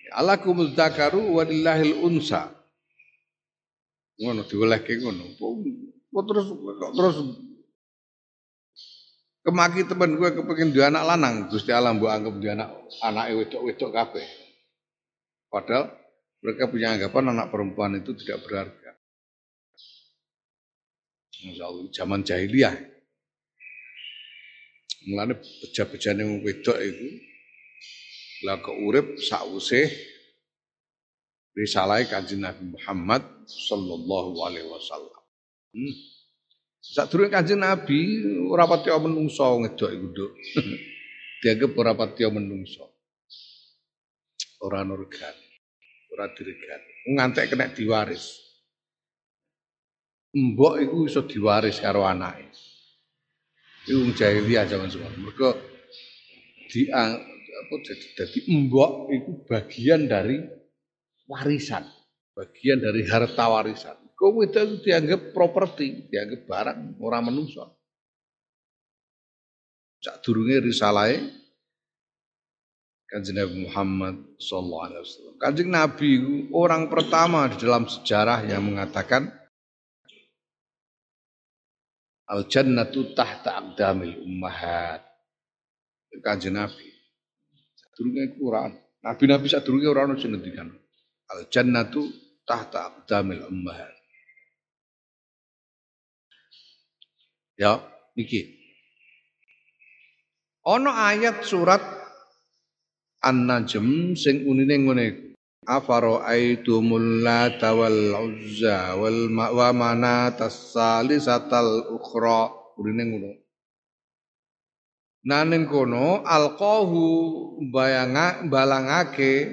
Alakumul 0.10 0.74
dzakaru 0.74 1.38
walillahil 1.38 2.02
unsa. 2.02 2.50
Ngono 4.20 4.44
diwelehke 4.44 5.00
ngono. 5.00 5.38
Terus 6.10 6.48
terus 6.98 7.16
kemaki 9.46 9.86
temen 9.86 10.18
gue 10.18 10.30
kepengin 10.34 10.74
dua 10.74 10.90
anak 10.90 11.04
lanang, 11.06 11.36
Gusti 11.54 11.70
Allah 11.70 11.94
mbok 11.94 12.10
anggap 12.10 12.36
dua 12.38 12.52
anak 12.58 12.70
anake 13.06 13.32
wedok-wedok 13.38 13.92
kabeh. 13.94 14.28
Padahal 15.50 15.94
mereka 16.42 16.70
punya 16.70 16.94
anggapan 16.94 17.34
anak 17.34 17.48
perempuan 17.54 17.98
itu 17.98 18.14
tidak 18.18 18.42
berharga. 18.46 18.92
Masya 21.40 21.64
Allah, 21.66 21.86
zaman 21.96 22.22
jahiliyah. 22.26 22.76
Mulane 25.08 25.40
beja-bejane 25.40 26.22
wong 26.28 26.44
wedok 26.44 26.78
itu 26.84 27.08
lah 28.44 28.60
keurip 28.60 29.20
sakwise 29.20 29.88
risalah 31.56 32.04
Kanjeng 32.08 32.44
Nabi 32.44 32.72
Muhammad 32.72 33.24
sallallahu 33.48 34.36
alaihi 34.48 34.68
wasallam. 34.68 35.19
Hmm. 35.70 35.94
Sadurunge 36.80 37.30
Kanjeng 37.36 37.62
Nabi 37.62 38.24
ora 38.50 38.66
pati 38.66 38.90
menungso 38.90 39.46
ngedok 39.62 39.90
iku, 39.94 40.06
Nduk. 40.10 40.32
Dianggap 41.44 41.72
ora 41.76 41.94
pati 41.94 42.24
menungso. 42.26 42.86
Ora 44.64 44.84
nurgan, 44.84 45.36
ora 46.16 46.26
diregan. 46.36 46.82
Ngantek 47.16 47.52
kena 47.52 47.72
diwaris. 47.72 48.40
Mbok 50.36 50.76
iku 50.84 50.98
iso 51.06 51.22
diwaris 51.28 51.84
karo 51.84 52.08
anake. 52.08 52.48
Iku 53.88 54.16
jahiliyah 54.16 54.68
zaman 54.68 54.90
semono. 54.92 55.16
Mergo 55.20 55.50
di 56.70 56.88
apa 56.90 57.76
jadi 57.84 58.06
jadi 58.16 58.40
mbok 58.46 58.92
itu 59.12 59.32
bagian 59.50 60.08
dari 60.08 60.40
warisan, 61.28 61.84
bagian 62.34 62.80
dari 62.80 63.04
harta 63.04 63.46
warisan. 63.52 63.99
Kau 64.20 64.36
itu 64.44 64.84
dianggap 64.84 65.32
properti, 65.32 66.12
dianggap 66.12 66.44
barang, 66.44 66.80
orang 67.00 67.32
manusia. 67.32 67.64
Cak 70.00 70.20
durunge 70.24 70.60
risalahe 70.64 71.40
Kanjeng 73.10 73.42
Nabi 73.42 73.66
Muhammad 73.66 74.16
sallallahu 74.38 74.84
alaihi 74.86 75.02
wasallam. 75.02 75.36
Kanjeng 75.42 75.72
Nabi 75.74 76.10
orang 76.54 76.94
pertama 76.94 77.50
di 77.50 77.58
dalam 77.58 77.90
sejarah 77.90 78.46
yang 78.46 78.62
mengatakan 78.62 79.34
Al 82.30 82.46
jannatu 82.46 83.18
tahta 83.18 83.58
aqdamil 83.58 84.22
ummahat. 84.22 85.02
Kanjeng 86.22 86.54
Nabi. 86.54 86.86
Durunge 87.98 88.38
Quran. 88.38 88.78
Nabi-nabi 89.02 89.50
sadurunge 89.50 89.90
ora 89.90 90.06
ono 90.06 90.14
sing 90.22 90.38
ngendikan. 90.38 90.70
Al 91.34 91.50
jannatu 91.50 92.06
tahta 92.46 92.94
aqdamil 92.94 93.50
ummahat. 93.50 93.99
Ya, 97.60 97.84
iki. 98.16 98.56
Ono 100.64 100.96
ayat 100.96 101.44
surat 101.44 101.84
An-Najm 103.20 104.16
sing 104.16 104.48
unine 104.48 104.80
ngene 104.80 105.04
iku. 105.12 105.24
Afaro 105.68 106.24
aitumul 106.24 107.20
lata 107.20 107.76
wal 107.76 108.16
uzza 108.16 108.96
wal 108.96 109.28
wa 109.36 109.70
manatas 109.76 110.72
salisatal 110.72 112.00
ukhra. 112.00 112.48
Unine 112.80 113.04
ngono. 113.12 113.32
Naning 115.28 115.68
kono 115.68 116.24
alqahu 116.24 117.04
bayanga 117.76 118.40
balangake 118.48 119.52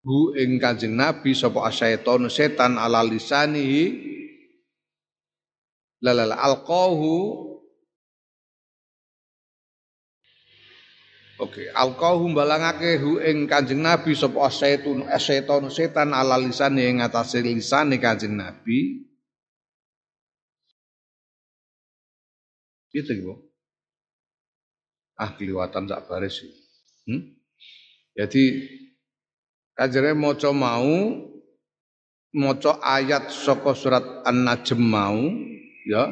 hu 0.00 0.32
ing 0.32 0.56
Kanjeng 0.56 0.96
Nabi 0.96 1.36
sapa 1.36 1.68
asyaiton 1.68 2.32
setan 2.32 2.80
ala 2.80 3.04
lisanihi 3.04 4.15
lalala 6.06 6.38
alqahu 6.38 7.42
Oke, 11.36 11.68
okay. 11.68 11.68
alqahu 11.68 12.32
balangake 12.32 12.96
hu 12.96 13.20
ing 13.20 13.44
Kanjeng 13.44 13.84
Nabi 13.84 14.16
sapa 14.16 14.48
setan 14.48 15.04
setan 15.20 15.68
setan 15.68 16.16
ala 16.16 16.40
lisane 16.40 16.88
ing 16.88 17.04
atase 17.04 17.44
lisane 17.44 18.00
Kanjeng 18.00 18.40
Nabi 18.40 19.04
Gitu 22.96 23.12
Bu. 23.20 23.36
Ah 25.20 25.36
keliwatan 25.36 25.84
sak 25.84 26.08
baris. 26.08 26.40
Hmm? 27.04 27.36
Jadi 28.16 28.64
kajere 29.76 30.16
maca 30.16 30.48
mau 30.56 31.20
maca 32.32 32.80
ayat 32.80 33.28
saka 33.28 33.76
surat 33.76 34.24
An-Najm 34.24 34.80
mau 34.80 35.20
ya. 35.86 36.10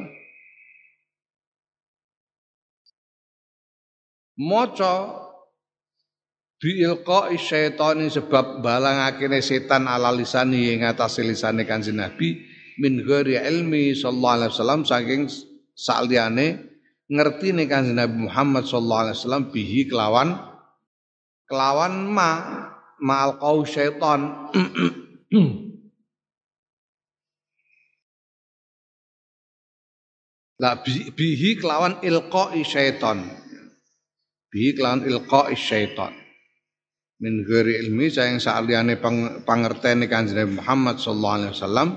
Maca 4.34 4.94
biilqa 6.58 7.30
syaitani 7.38 8.10
sebab 8.10 8.64
balangakene 8.64 9.38
setan 9.44 9.86
ala 9.86 10.10
lisani 10.10 10.74
ing 10.74 10.82
atase 10.82 11.22
lisane 11.22 11.62
Kanjeng 11.68 12.00
Nabi 12.00 12.42
min 12.80 13.04
ghairi 13.06 13.38
ilmi 13.38 13.94
sallallahu 13.94 14.34
alaihi 14.34 14.52
wasallam 14.54 14.82
saking 14.82 15.22
saliyane 15.78 16.74
ngerti 17.10 17.54
nih 17.54 17.66
kanjeng 17.68 17.98
Nabi 17.98 18.16
Muhammad 18.26 18.64
sallallahu 18.66 19.02
alaihi 19.06 19.16
wasallam 19.20 19.44
bihi 19.52 19.80
kelawan 19.86 20.28
kelawan 21.46 21.94
ma 22.10 22.30
ma'al 22.98 23.36
qau 23.38 23.62
syaitan 23.68 24.50
Lah 30.62 30.78
bihi 30.86 31.58
kelawan 31.58 31.98
ilqa'i 31.98 32.62
syaitan. 32.62 33.26
Bihi 34.54 34.78
kelawan 34.78 35.02
ilqa'i 35.02 35.58
syaitan. 35.58 36.14
Min 37.18 37.42
ghairi 37.42 37.82
ilmi 37.82 38.10
sayang 38.10 38.38
saliyane 38.38 38.98
pangertene 39.46 40.06
Kanjeng 40.06 40.38
Nabi 40.38 40.52
Muhammad 40.58 40.96
sallallahu 41.02 41.36
alaihi 41.40 41.52
wasallam 41.54 41.88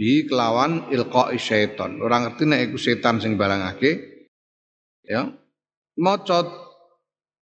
bihi 0.00 0.16
kelawan 0.28 0.88
ilqa'i 0.88 1.36
syaitan. 1.36 2.00
Orang 2.00 2.28
ngerti 2.28 2.44
nek 2.48 2.60
iku 2.72 2.78
setan 2.80 3.20
sing 3.20 3.36
barangake 3.36 4.10
ya 5.04 5.28
maca 5.98 6.46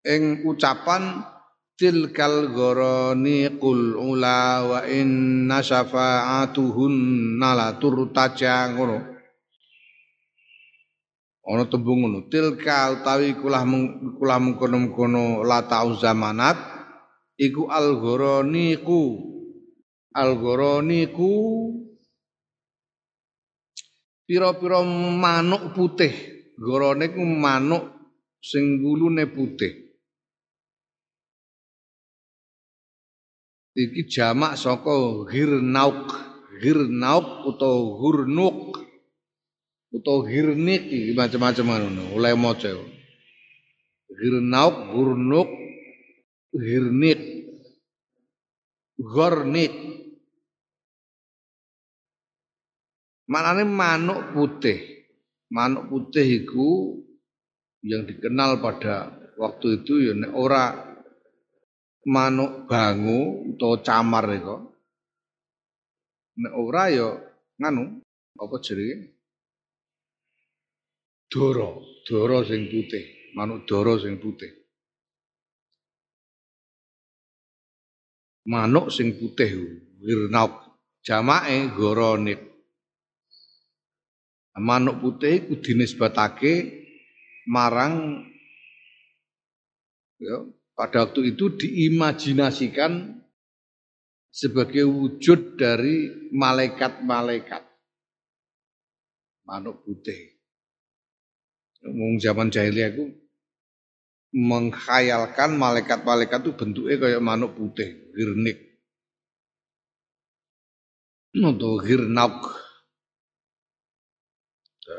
ing 0.07 0.45
ucapan 0.47 1.23
tilkal 1.75 2.53
gharani 2.55 3.59
qul 3.59 3.99
ula 3.99 4.63
wa 4.63 4.79
inna 4.87 5.59
syafa'atuhun 5.59 6.93
nala 7.41 7.75
turtaja 7.75 8.71
ngono 8.71 9.14
ana 11.45 11.69
tembung 11.69 12.01
ngono 12.01 12.25
tilka 12.25 12.89
utawi 12.97 13.37
kulah 13.37 13.61
kulah 14.17 14.37
mengkono-mengkono 14.41 15.45
la 15.45 15.61
zamanat 15.93 16.57
iku 17.37 17.69
al 17.69 18.01
gharaniku 18.01 19.21
al 20.17 20.33
gharaniku 20.41 21.31
pira-pira 24.25 24.81
manuk 24.83 25.71
putih. 25.77 26.13
Gorone 26.57 27.13
ku 27.13 27.21
manuk 27.21 27.83
sing 28.41 28.81
gulune 28.81 29.29
putih. 29.29 29.85
Iki 33.75 34.07
jamak 34.07 34.55
saka 34.55 35.27
hirnauk, 35.27 36.07
hirnauk 36.63 37.43
utawa 37.43 37.99
hurnuk 37.99 38.74
utawa 39.95 40.27
hirnik 40.27 40.83
iki 40.91 41.11
macam-macam 41.15 41.65
ngono, 41.71 42.03
oleh 42.19 42.35
maca. 42.35 42.69
Hirnauk, 44.15 44.75
hurnuk, 44.91 45.49
hirnik, 46.51 47.19
gornik. 48.99 49.73
Manane 53.25 53.63
manuk 53.65 54.35
putih. 54.35 54.95
manuk 55.55 55.87
putih 55.87 56.45
itu 56.45 56.99
yang 57.85 58.03
dikenal 58.03 58.59
pada 58.59 59.13
waktu 59.37 59.83
itu 59.83 60.11
ya 60.11 60.13
nek 60.17 60.33
ora 60.33 60.73
manuk 62.09 62.65
bangu 62.65 63.53
utawa 63.53 63.79
camar 63.79 64.25
iku 64.33 64.57
nek 66.41 66.53
ora 66.59 66.83
ya 66.89 67.07
nganu 67.61 68.01
apa 68.35 68.55
jenenge 68.59 69.14
doro 71.31 71.83
doro 72.05 72.45
sing 72.45 72.69
putih 72.71 73.33
manuk 73.35 73.65
doro 73.69 73.97
sing 73.97 74.17
putih 74.21 74.51
manuk 78.49 78.93
sing 78.93 79.17
putih 79.17 79.49
wirnauk 80.01 80.53
jamake 81.01 81.73
goronit 81.73 82.41
manuk 84.55 85.01
putih 85.03 85.43
iku 85.43 85.53
dinisbatake 85.59 86.53
marang 87.49 88.25
ya 90.21 90.37
pada 90.75 91.07
waktu 91.07 91.35
itu 91.35 91.55
diimajinasikan 91.55 93.23
sebagai 94.35 94.83
wujud 94.83 95.55
dari 95.55 96.27
malaikat-malaikat. 96.35 97.63
Manuk 99.47 99.87
putih. 99.87 100.34
Ngomong 101.85 102.17
zaman 102.17 102.49
jahiliyah 102.49 102.89
itu 102.97 103.05
mengkhayalkan 104.35 105.55
malaikat-malaikat 105.55 106.43
itu 106.43 106.51
bentuknya 106.57 106.95
kayak 106.97 107.21
manuk 107.23 107.53
putih, 107.55 108.11
girnik. 108.11 108.57
Untuk 111.35 111.85
girnauk. 111.85 112.41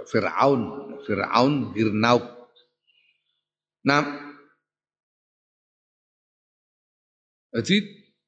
Fir'aun, 0.07 0.63
Fir'aun 1.03 1.75
girnauk. 1.75 2.25
Nah, 3.87 4.27
Jadi 7.57 7.77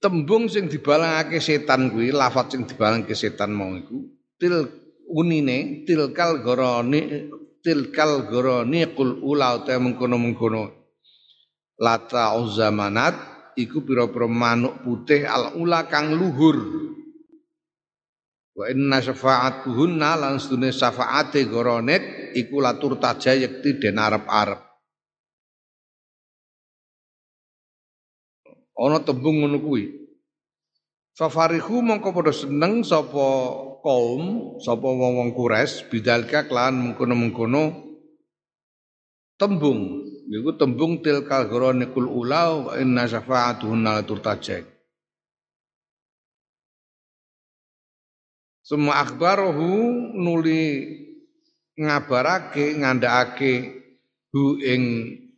tembung 0.01 0.49
sing 0.49 0.73
dibalangake 0.73 1.37
setan 1.37 1.93
kuwi, 1.93 2.17
lafaz 2.17 2.57
sing 2.57 2.65
dibalangake 2.65 3.13
setan 3.13 3.53
mau 3.53 3.77
iku 3.77 4.09
til 4.41 4.73
unine 5.05 5.85
tilkal 5.85 6.41
goroni 6.41 7.29
tilkal 7.69 8.25
goroni 8.33 8.89
kul 8.97 9.21
ula 9.21 9.61
utawa 9.61 9.85
mengkono-mengkono. 9.85 10.73
Lata 11.77 12.33
uzamanat 12.41 13.13
iku 13.61 13.85
pira-pira 13.85 14.25
manuk 14.25 14.81
putih 14.81 15.29
al 15.29 15.53
ula 15.61 15.85
kang 15.85 16.17
luhur. 16.17 16.57
Wa 18.57 18.73
inna 18.73 19.05
syafa'atuhunna 19.05 20.17
lan 20.17 20.41
sedune 20.41 20.73
syafaate 20.73 21.45
goronet 21.45 22.33
iku 22.33 22.65
latur 22.65 22.97
taja 22.97 23.37
yekti 23.37 23.77
den 23.77 24.01
arep-arep. 24.01 24.65
Ana 28.81 29.05
tembung 29.05 29.45
ngono 29.45 29.61
kuwi. 29.61 29.85
Fafarihu 31.19 31.85
mongko 31.85 32.15
padha 32.15 32.33
seneng 32.33 32.87
sapa 32.87 33.27
kaum 33.83 34.57
sapa 34.61 34.87
wong-wong 34.87 35.33
kures 35.35 35.87
bidalka 35.87 36.47
kelan 36.47 36.79
mengkono-mengkono 36.83 37.65
tembung. 39.39 40.05
Niku 40.29 40.61
tembung 40.61 41.01
tilkal 41.01 41.49
gharanikul 41.49 42.05
ula 42.05 42.43
wa 42.61 42.73
inna 42.77 43.09
syafa'atuhun 43.09 43.81
la 43.81 44.05
turtajak 44.05 44.69
Semua 48.61 49.01
akhbarahu 49.01 49.73
nuli 50.21 50.85
ngabarake 51.81 52.77
ngandhakake 52.77 53.81
hu 54.29 54.61
ing 54.61 54.83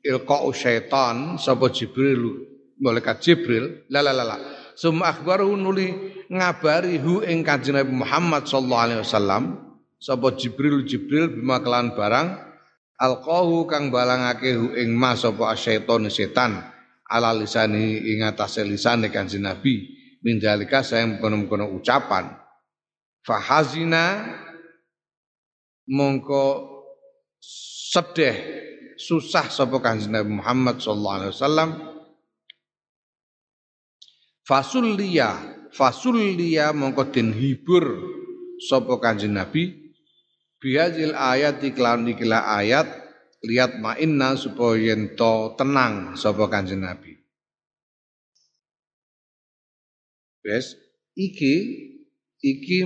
ilqa 0.03 0.43
syaitan 0.51 1.39
sapa 1.39 1.71
Jibril 1.71 2.43
malaikat 2.83 3.23
Jibril 3.23 3.87
la 3.87 4.03
la 4.03 4.11
la 4.11 4.35
summa 4.79 5.11
akhbaru 5.15 5.55
nuli 5.57 5.95
ngabari 6.31 6.99
hu 7.03 7.23
ing 7.27 7.43
Kanjeng 7.43 7.79
Nabi 7.79 7.93
Muhammad 7.95 8.47
sallallahu 8.47 8.85
alaihi 8.87 9.01
wasallam 9.03 9.43
sapa 9.99 10.35
Jibril 10.39 10.87
Jibril 10.87 11.29
bima 11.31 11.59
kelan 11.59 11.93
barang 11.93 12.29
alqahu 13.01 13.65
kang 13.67 13.89
balangake 13.89 14.55
hu 14.55 14.77
ing 14.77 14.93
ma 14.95 15.17
sapa 15.17 15.57
syaiton 15.57 16.07
setan 16.13 16.61
ala 17.11 17.35
lisani 17.35 17.99
ing 18.15 18.23
atase 18.23 18.63
lisane 18.63 19.11
Kanjeng 19.11 19.43
Nabi 19.43 19.91
min 20.21 20.37
dalika 20.39 20.85
saya 20.85 21.09
kono-kono 21.17 21.73
ucapan. 21.73 22.29
Fahazina 23.25 24.25
mongko 25.91 26.45
sedih 27.41 28.37
susah 29.01 29.51
sapa 29.51 29.83
Kanjeng 29.83 30.15
Nabi 30.15 30.31
Muhammad 30.39 30.79
sallallahu 30.79 31.17
alaihi 31.19 31.33
wasallam 31.35 31.90
Fasulliya, 34.51 35.31
fasulliya 35.71 36.75
mongko 36.75 37.15
den 37.15 37.31
hibur 37.31 37.87
sapa 38.59 38.99
Kanjeng 38.99 39.39
Nabi 39.39 39.95
biazil 40.59 41.15
ayat 41.15 41.63
iklan 41.63 42.11
ikla 42.11 42.59
ayat 42.59 42.91
lihat 43.47 43.79
mainna 43.79 44.35
supaya 44.35 44.99
ento 44.99 45.55
tenang 45.55 46.19
sapa 46.19 46.51
Kanjeng 46.51 46.83
Nabi. 46.83 47.15
Wes, 50.43 50.75
iki 51.15 51.55
iki 52.43 52.79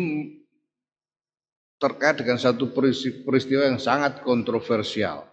terkait 1.80 2.20
dengan 2.20 2.36
satu 2.36 2.76
peristiwa 3.24 3.72
yang 3.72 3.80
sangat 3.80 4.20
kontroversial 4.20 5.24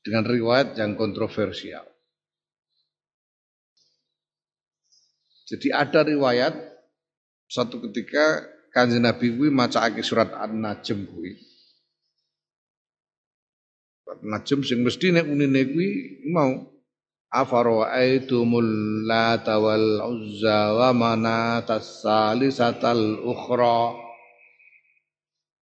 dengan 0.00 0.24
riwayat 0.24 0.80
yang 0.80 0.96
kontroversial. 0.96 1.84
Jadi 5.48 5.72
ada 5.72 6.04
riwayat 6.04 6.52
satu 7.48 7.80
ketika 7.88 8.44
kanjeng 8.68 9.00
Nabi 9.00 9.32
kuwi 9.32 9.48
macake 9.48 10.04
surat 10.04 10.28
An-Najm 10.36 11.08
kuwi. 11.08 11.40
Surat 14.04 14.20
An-Najm 14.20 14.60
sing 14.60 14.84
mesti 14.84 15.08
nek 15.16 15.24
unine 15.24 15.64
kuwi 15.72 15.88
mau 16.28 16.68
afara'aitumul 17.32 19.04
lata 19.08 19.56
wal 19.56 20.04
uzza 20.04 20.76
wa 20.76 20.92
manatas 20.92 22.04
salisatal 22.04 23.20
ukhra 23.24 23.96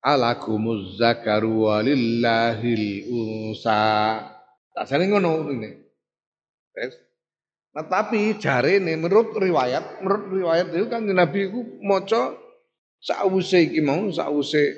alakumuz 0.02 0.98
zakaru 0.98 1.70
walillahil 1.70 3.06
unsa 3.10 3.82
tak 4.74 4.86
sering 4.86 5.14
ngono. 5.14 5.50
Terus 6.74 6.96
Nah 7.72 7.88
tapi 7.88 8.36
jari 8.36 8.84
ini 8.84 9.00
menurut 9.00 9.32
riwayat, 9.32 10.04
menurut 10.04 10.28
riwayat 10.28 10.68
itu 10.76 10.92
kan 10.92 11.08
Nabi 11.08 11.48
itu 11.48 11.80
moco 11.80 12.36
sause 13.00 13.72
iki 13.72 13.80
mau 13.80 14.12
sause 14.12 14.76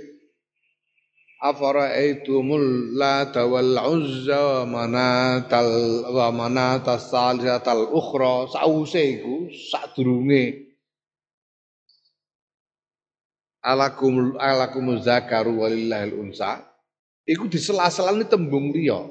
afara'aitumul 1.41 2.93
lata 2.93 3.49
wal 3.49 3.73
uzza 3.97 4.69
manatal 4.69 6.05
wa 6.05 6.29
manatas 6.29 7.09
salisatal 7.09 7.89
ukhra. 7.89 8.45
Sause 8.53 9.01
iku 9.17 9.49
sadurunge 9.49 10.77
alakum 13.65 14.37
alakum 14.37 15.01
zakaru 15.01 15.65
walillahil 15.65 16.29
unsa. 16.29 16.61
Iku 17.25 17.49
disela-selani 17.49 18.29
tembung 18.29 18.69
liya. 18.69 19.01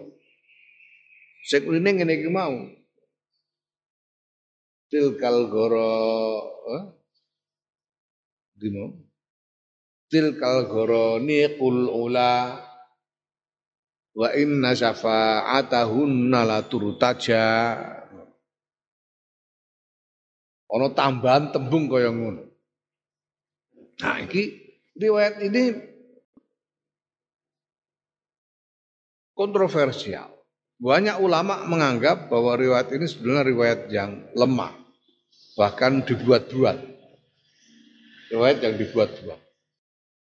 Sing 1.43 1.67
ngene 1.67 2.15
iki 2.15 2.31
mau 2.31 2.55
tilkal 4.93 5.49
goro 5.49 5.97
eh? 6.69 6.85
Dimo. 8.61 8.93
tilkal 10.13 10.69
goro 10.69 11.17
niqul 11.17 11.89
ula 11.89 12.61
wa 14.13 14.29
inna 14.37 14.77
syafa'atahunna 14.77 16.45
la 16.45 16.61
turtaja 16.69 17.49
ana 20.69 20.89
tambahan 20.93 21.49
tembung 21.57 21.89
kaya 21.89 22.13
ngono 22.13 22.45
nah 24.05 24.21
iki 24.21 24.61
riwayat 25.01 25.41
ini 25.41 25.73
kontroversial 29.33 30.29
banyak 30.77 31.17
ulama 31.25 31.65
menganggap 31.65 32.29
bahwa 32.29 32.53
riwayat 32.61 32.93
ini 32.93 33.09
sebenarnya 33.09 33.49
riwayat 33.49 33.81
yang 33.89 34.29
lemah 34.37 34.82
bahkan 35.57 36.05
dibuat-buat. 36.05 36.79
Riwayat 38.33 38.59
yang 38.65 38.75
dibuat-buat. 38.81 39.41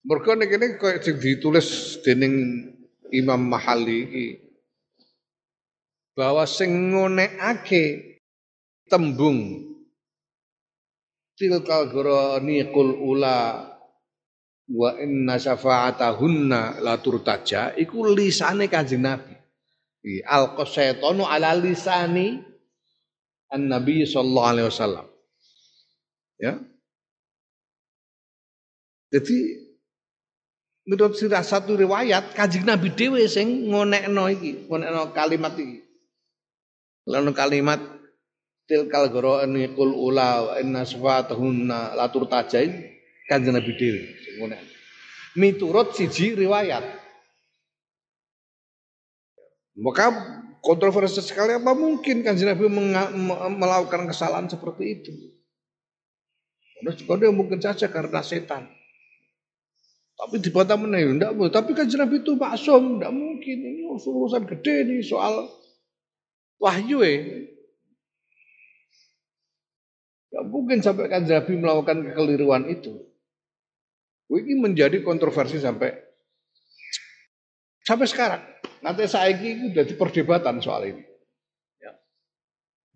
Niki 0.03 0.55
ini 0.59 0.67
koyo 0.83 0.99
sing 0.99 1.23
ditulis 1.23 2.01
dening 2.03 2.67
Imam 3.15 3.39
Mahali 3.39 4.35
bahwa 6.19 6.43
sing 6.43 6.91
ngonekake 6.91 8.19
tembung 8.91 9.63
tilkal 11.39 11.87
qul 11.95 12.91
ula 12.99 13.69
wa 14.73 14.91
inna 14.99 15.39
syafa'atahunna 15.39 16.83
la 16.83 16.99
turtaja 16.99 17.77
iku 17.79 18.03
lisane 18.11 18.67
Kanjeng 18.67 19.07
Nabi. 19.07 19.39
Al 20.27 20.59
qasaitanu 20.59 21.23
ala 21.23 21.55
lisani 21.55 22.43
an 23.53 23.69
Nabi 23.69 24.09
sallallahu 24.09 24.49
alaihi 24.49 24.67
wasallam. 24.73 25.07
Ya. 26.41 26.59
Jadi 29.13 29.39
menurut 30.89 31.21
salah 31.21 31.45
satu 31.45 31.77
riwayat 31.77 32.33
kanjeng 32.33 32.65
Nabi 32.65 32.89
dhewe 32.97 33.29
sing 33.29 33.69
ngonekno 33.69 34.25
iki, 34.33 34.67
ngonekno 34.67 35.13
kalimat 35.13 35.53
iki. 35.61 35.85
Lalu 37.05 37.31
kalimat 37.37 37.81
tilkal 38.65 39.13
ini 39.45 39.77
kul 39.77 39.93
ula 39.93 40.57
inna 40.65 40.89
sifatahunna 40.89 41.93
latur 41.93 42.25
tajain 42.25 42.73
kanjeng 43.29 43.53
Nabi 43.53 43.73
dhewe 43.77 44.03
sing 44.17 44.35
ngonekno. 44.41 44.73
Miturut 45.37 45.93
siji 45.93 46.33
riwayat. 46.33 46.85
Maka 49.77 50.13
kontroversi 50.63 51.19
sekali 51.19 51.59
apa 51.59 51.75
mungkin 51.75 52.23
kanjeng 52.23 52.55
Nabi 52.55 52.71
melakukan 53.59 54.07
kesalahan 54.07 54.47
seperti 54.47 54.85
itu. 55.03 55.13
Karena 56.83 57.31
mungkin 57.35 57.59
saja 57.59 57.91
karena 57.91 58.23
setan. 58.23 58.71
Tapi 60.15 60.39
dibantah 60.39 60.79
meneh 60.79 61.03
enggak 61.03 61.35
boleh. 61.35 61.51
Tapi 61.51 61.75
kan 61.75 61.91
Nabi 61.91 62.23
itu 62.23 62.39
maksum, 62.39 63.03
enggak 63.03 63.11
mungkin. 63.11 63.59
Ini 63.59 63.83
urusan 63.91 64.47
gede 64.47 64.87
nih 64.87 65.03
soal 65.03 65.51
wahyu 66.63 67.03
ya. 67.03 67.11
Enggak 70.31 70.45
mungkin 70.47 70.79
sampai 70.79 71.11
kan 71.11 71.27
Nabi 71.27 71.53
melakukan 71.59 72.07
kekeliruan 72.07 72.71
itu. 72.71 73.03
Ini 74.31 74.63
menjadi 74.63 75.03
kontroversi 75.03 75.59
sampai 75.59 75.91
sampai 77.83 78.07
sekarang. 78.07 78.43
Nanti 78.83 79.07
saya 79.07 79.31
ini 79.31 79.71
sudah 79.71 79.87
perdebatan 79.95 80.59
soal 80.59 80.91
ini. 80.91 81.05
Ya. 81.79 81.93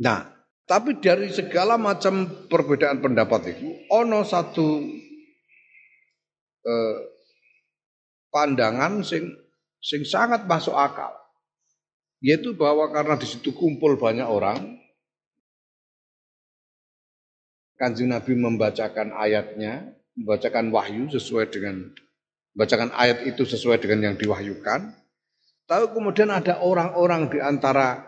Nah, 0.02 0.18
tapi 0.66 0.98
dari 0.98 1.30
segala 1.30 1.78
macam 1.78 2.26
perbedaan 2.50 2.98
pendapat 2.98 3.54
itu, 3.54 3.70
ono 3.86 4.26
satu 4.26 4.82
eh, 6.66 6.96
pandangan 8.34 9.06
sing 9.06 9.30
sing 9.78 10.02
sangat 10.02 10.42
masuk 10.50 10.74
akal. 10.74 11.14
Yaitu 12.18 12.58
bahwa 12.58 12.90
karena 12.90 13.14
di 13.14 13.28
situ 13.30 13.54
kumpul 13.54 13.94
banyak 13.94 14.26
orang, 14.26 14.58
Kanjeng 17.78 18.10
Nabi 18.10 18.34
membacakan 18.34 19.14
ayatnya, 19.14 19.94
membacakan 20.18 20.72
wahyu 20.72 21.12
sesuai 21.12 21.52
dengan 21.52 21.92
membacakan 22.56 22.90
ayat 22.96 23.22
itu 23.28 23.44
sesuai 23.44 23.78
dengan 23.78 24.10
yang 24.10 24.16
diwahyukan. 24.16 25.05
Tahu 25.66 25.98
kemudian 25.98 26.30
ada 26.30 26.62
orang-orang 26.62 27.26
di 27.26 27.38
antara 27.42 27.98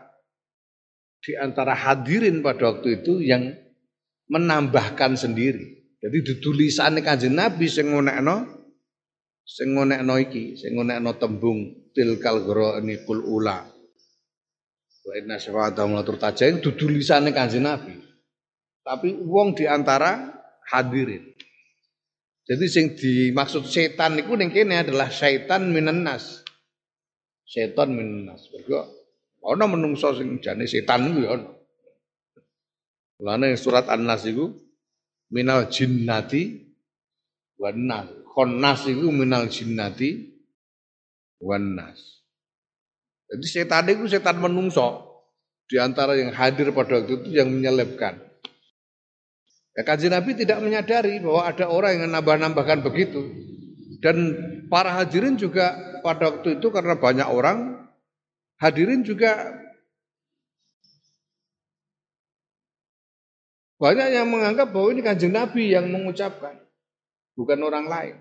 di 1.19 1.35
antara 1.35 1.75
hadirin 1.75 2.39
pada 2.39 2.71
waktu 2.71 3.03
itu 3.03 3.19
yang 3.19 3.51
menambahkan 4.31 5.19
sendiri. 5.19 5.79
Jadi 5.99 6.19
di 6.23 6.35
tulisan 6.39 6.95
Kanjeng 7.03 7.35
Nabi 7.35 7.67
sing 7.67 7.91
ngonekno 7.91 8.47
sing 9.43 9.75
ngonekno 9.75 10.15
iki, 10.23 10.55
sing 10.55 10.79
ngonekno 10.79 11.19
tembung 11.19 11.91
tilkal 11.91 12.47
ini 12.79 13.03
kul 13.03 13.19
ula. 13.27 13.67
Wa 15.03 15.13
inna 15.19 15.41
syafa'ata 15.41 15.83
mulatur 15.91 16.21
tajain 16.21 16.63
dudu 16.63 16.79
tulisane 16.79 17.35
Kanjeng 17.35 17.67
Nabi. 17.67 17.99
Tapi 18.87 19.19
wong 19.27 19.59
di 19.59 19.67
antara 19.67 20.31
hadirin. 20.71 21.35
Jadi 22.49 22.65
sing 22.71 22.97
dimaksud 22.97 23.67
setan 23.69 24.17
niku 24.17 24.33
ning 24.39 24.49
kene 24.49 24.81
adalah 24.81 25.13
setan 25.13 25.69
minenas. 25.69 26.47
Setan 27.49 27.97
minenas. 27.97 28.45
Mergo 28.53 28.85
ana 29.41 29.65
menungso 29.65 30.13
sing 30.13 30.37
jane 30.45 30.69
setan 30.69 31.09
niku 31.09 31.25
ya 31.25 31.31
ana. 31.41 31.51
Lane 33.19 33.57
surat 33.57 33.89
An-Nas 33.89 34.29
iku 34.29 34.53
minal 35.33 35.73
jinnati 35.73 36.69
wan 37.57 37.89
nas. 37.89 38.07
Konnas 38.29 38.87
itu 38.87 39.09
minal 39.11 39.49
jinnati 39.49 40.29
wan 41.41 41.75
nas. 41.75 41.99
Jadi 43.33 43.47
setan 43.49 43.89
itu 43.89 44.07
setan 44.07 44.39
menungso 44.39 45.09
di 45.69 45.77
antara 45.77 46.17
yang 46.17 46.31
hadir 46.33 46.71
pada 46.71 47.01
waktu 47.01 47.25
itu 47.25 47.29
yang 47.33 47.51
menyelipkan. 47.51 48.17
Ya, 49.77 49.83
kaji 49.85 50.11
Nabi 50.11 50.35
tidak 50.35 50.59
menyadari 50.65 51.21
bahwa 51.23 51.43
ada 51.45 51.71
orang 51.71 52.03
yang 52.03 52.11
nambah-nambahkan 52.11 52.83
begitu. 52.83 53.31
Dan 54.03 54.17
para 54.71 54.95
hadirin 54.95 55.39
juga 55.39 55.88
pada 56.09 56.33
waktu 56.33 56.57
itu 56.57 56.73
karena 56.73 56.97
banyak 56.97 57.29
orang, 57.29 57.85
hadirin 58.57 59.05
juga 59.05 59.53
banyak 63.77 64.09
yang 64.17 64.33
menganggap 64.33 64.73
bahwa 64.73 64.89
ini 64.97 65.05
kanjeng 65.05 65.37
Nabi 65.37 65.77
yang 65.77 65.93
mengucapkan, 65.93 66.57
bukan 67.37 67.61
orang 67.61 67.87
lain. 67.93 68.17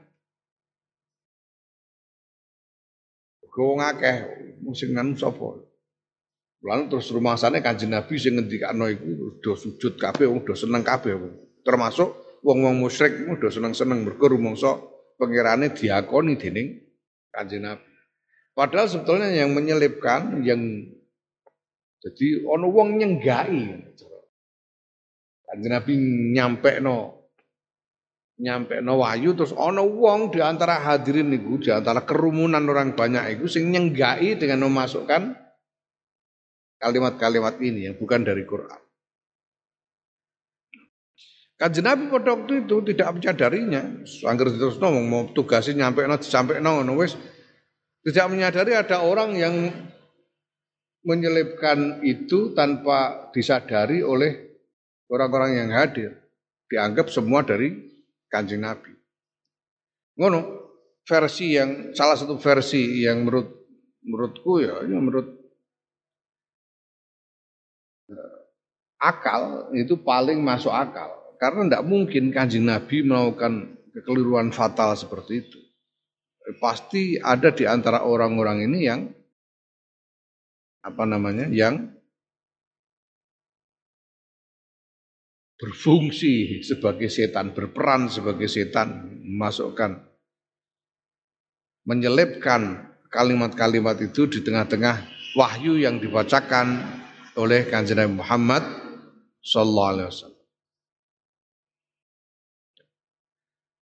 Wong 3.58 3.82
akeh 3.82 4.17
sing 4.78 4.93
nang 4.93 5.17
sapa. 5.17 5.65
Lalu 6.62 6.93
terus 6.93 7.10
rumah 7.10 7.34
sana 7.39 7.58
kanjeng 7.58 7.89
Nabi 7.89 8.19
sing 8.19 8.38
ngendikano 8.38 8.86
iku 8.86 9.41
do 9.41 9.58
sujud 9.58 9.97
kabeh 9.97 10.30
wong 10.30 10.45
do 10.45 10.54
seneng 10.54 10.86
kabeh. 10.86 11.17
Termasuk 11.65 12.41
wong-wong 12.45 12.78
musyrik 12.78 13.17
do 13.17 13.50
seneng-seneng 13.50 14.06
mergo 14.06 14.30
rumangsa 14.30 14.78
pengirane 15.17 15.73
diakoni 15.73 16.38
dening 16.38 16.87
kanjeng 17.38 17.62
Nabi. 17.62 17.86
Padahal 18.58 18.89
sebetulnya 18.89 19.30
yang 19.30 19.54
menyelipkan 19.54 20.41
yang 20.41 20.62
jadi 22.02 22.41
ono 22.50 22.73
wong 22.73 22.97
nyenggai. 22.97 23.86
Kanjeng 25.45 25.71
Nabi 25.78 25.93
nyampe 26.34 26.82
no 26.82 27.30
nyampe 28.38 28.82
no 28.86 29.02
wahyu 29.02 29.34
terus 29.38 29.54
ono 29.54 29.86
wong 29.86 30.34
di 30.34 30.41
antara 30.41 30.82
hadirin 30.82 31.30
niku 31.30 31.58
di 31.62 31.69
antara 31.73 32.06
kerumunan 32.06 32.62
orang 32.69 32.93
banyak 32.93 33.38
itu 33.38 33.45
sing 33.50 33.73
nyenggai 33.73 34.38
dengan 34.38 34.69
memasukkan 34.69 35.34
kalimat-kalimat 36.78 37.58
ini 37.62 37.89
yang 37.89 37.95
bukan 37.97 38.21
dari 38.21 38.45
Quran. 38.45 38.87
Kanjeng 41.58 41.89
Nabi 41.89 42.13
pada 42.13 42.38
waktu 42.38 42.70
itu 42.70 42.86
tidak 42.93 43.17
menyadarinya. 43.17 44.06
Angger 44.30 44.54
terus 44.54 44.78
ngomong 44.78 45.06
mau 45.10 45.24
tugasnya 45.34 45.89
nyampe 45.89 46.06
sampai 46.22 46.62
no 46.62 46.86
wis 46.93 47.17
tidak 48.06 48.30
menyadari 48.30 48.78
ada 48.78 49.02
orang 49.02 49.34
yang 49.34 49.56
menyelipkan 51.02 52.06
itu 52.06 52.54
tanpa 52.54 53.34
disadari 53.34 54.06
oleh 54.06 54.62
orang-orang 55.10 55.65
yang 55.65 55.70
hadir. 55.74 56.13
Dianggap 56.70 57.10
semua 57.10 57.41
dari 57.41 57.74
Kanjeng 58.30 58.62
Nabi. 58.62 58.93
Ngono 60.22 60.39
versi 61.10 61.58
yang 61.58 61.89
salah 61.98 62.22
satu 62.22 62.38
versi 62.38 63.02
yang 63.02 63.26
menurut 63.26 63.50
menurutku 64.06 64.62
ya, 64.62 64.84
ini 64.86 64.93
menurut 64.93 65.28
uh, 68.13 68.39
akal 69.02 69.72
itu 69.74 69.96
paling 70.06 70.38
masuk 70.43 70.72
akal 70.72 71.16
karena 71.38 71.69
tidak 71.69 71.86
mungkin 71.86 72.34
kanjeng 72.34 72.65
Nabi 72.65 73.06
melakukan 73.06 73.78
kekeliruan 73.93 74.50
fatal 74.54 74.97
seperti 74.97 75.45
itu. 75.45 75.60
Pasti 76.58 77.17
ada 77.19 77.52
di 77.54 77.67
antara 77.67 78.06
orang-orang 78.06 78.65
ini 78.65 78.80
yang 78.86 79.02
apa 80.86 81.04
namanya 81.04 81.52
yang 81.52 81.97
berfungsi 85.58 86.62
sebagai 86.62 87.10
setan, 87.10 87.52
berperan 87.52 88.08
sebagai 88.08 88.47
setan, 88.47 89.19
memasukkan, 89.26 90.06
menyelipkan 91.84 92.93
kalimat-kalimat 93.10 93.97
itu 94.00 94.30
di 94.30 94.39
tengah-tengah 94.45 95.04
wahyu 95.34 95.82
yang 95.82 95.97
dibacakan 95.97 96.78
oleh 97.36 97.65
Kanjeng 97.67 97.97
Nabi 97.97 98.13
Muhammad 98.21 98.63
sallallahu 99.41 99.91
alaihi 99.91 100.10
wasallam. 100.13 100.37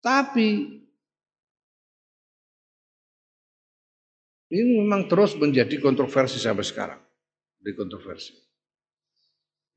Tapi 0.03 0.49
ini 4.51 4.71
memang 4.83 5.07
terus 5.07 5.39
menjadi 5.39 5.79
kontroversi 5.79 6.37
sampai 6.37 6.67
sekarang. 6.67 6.99
Di 7.63 7.71
kontroversi. 7.71 8.35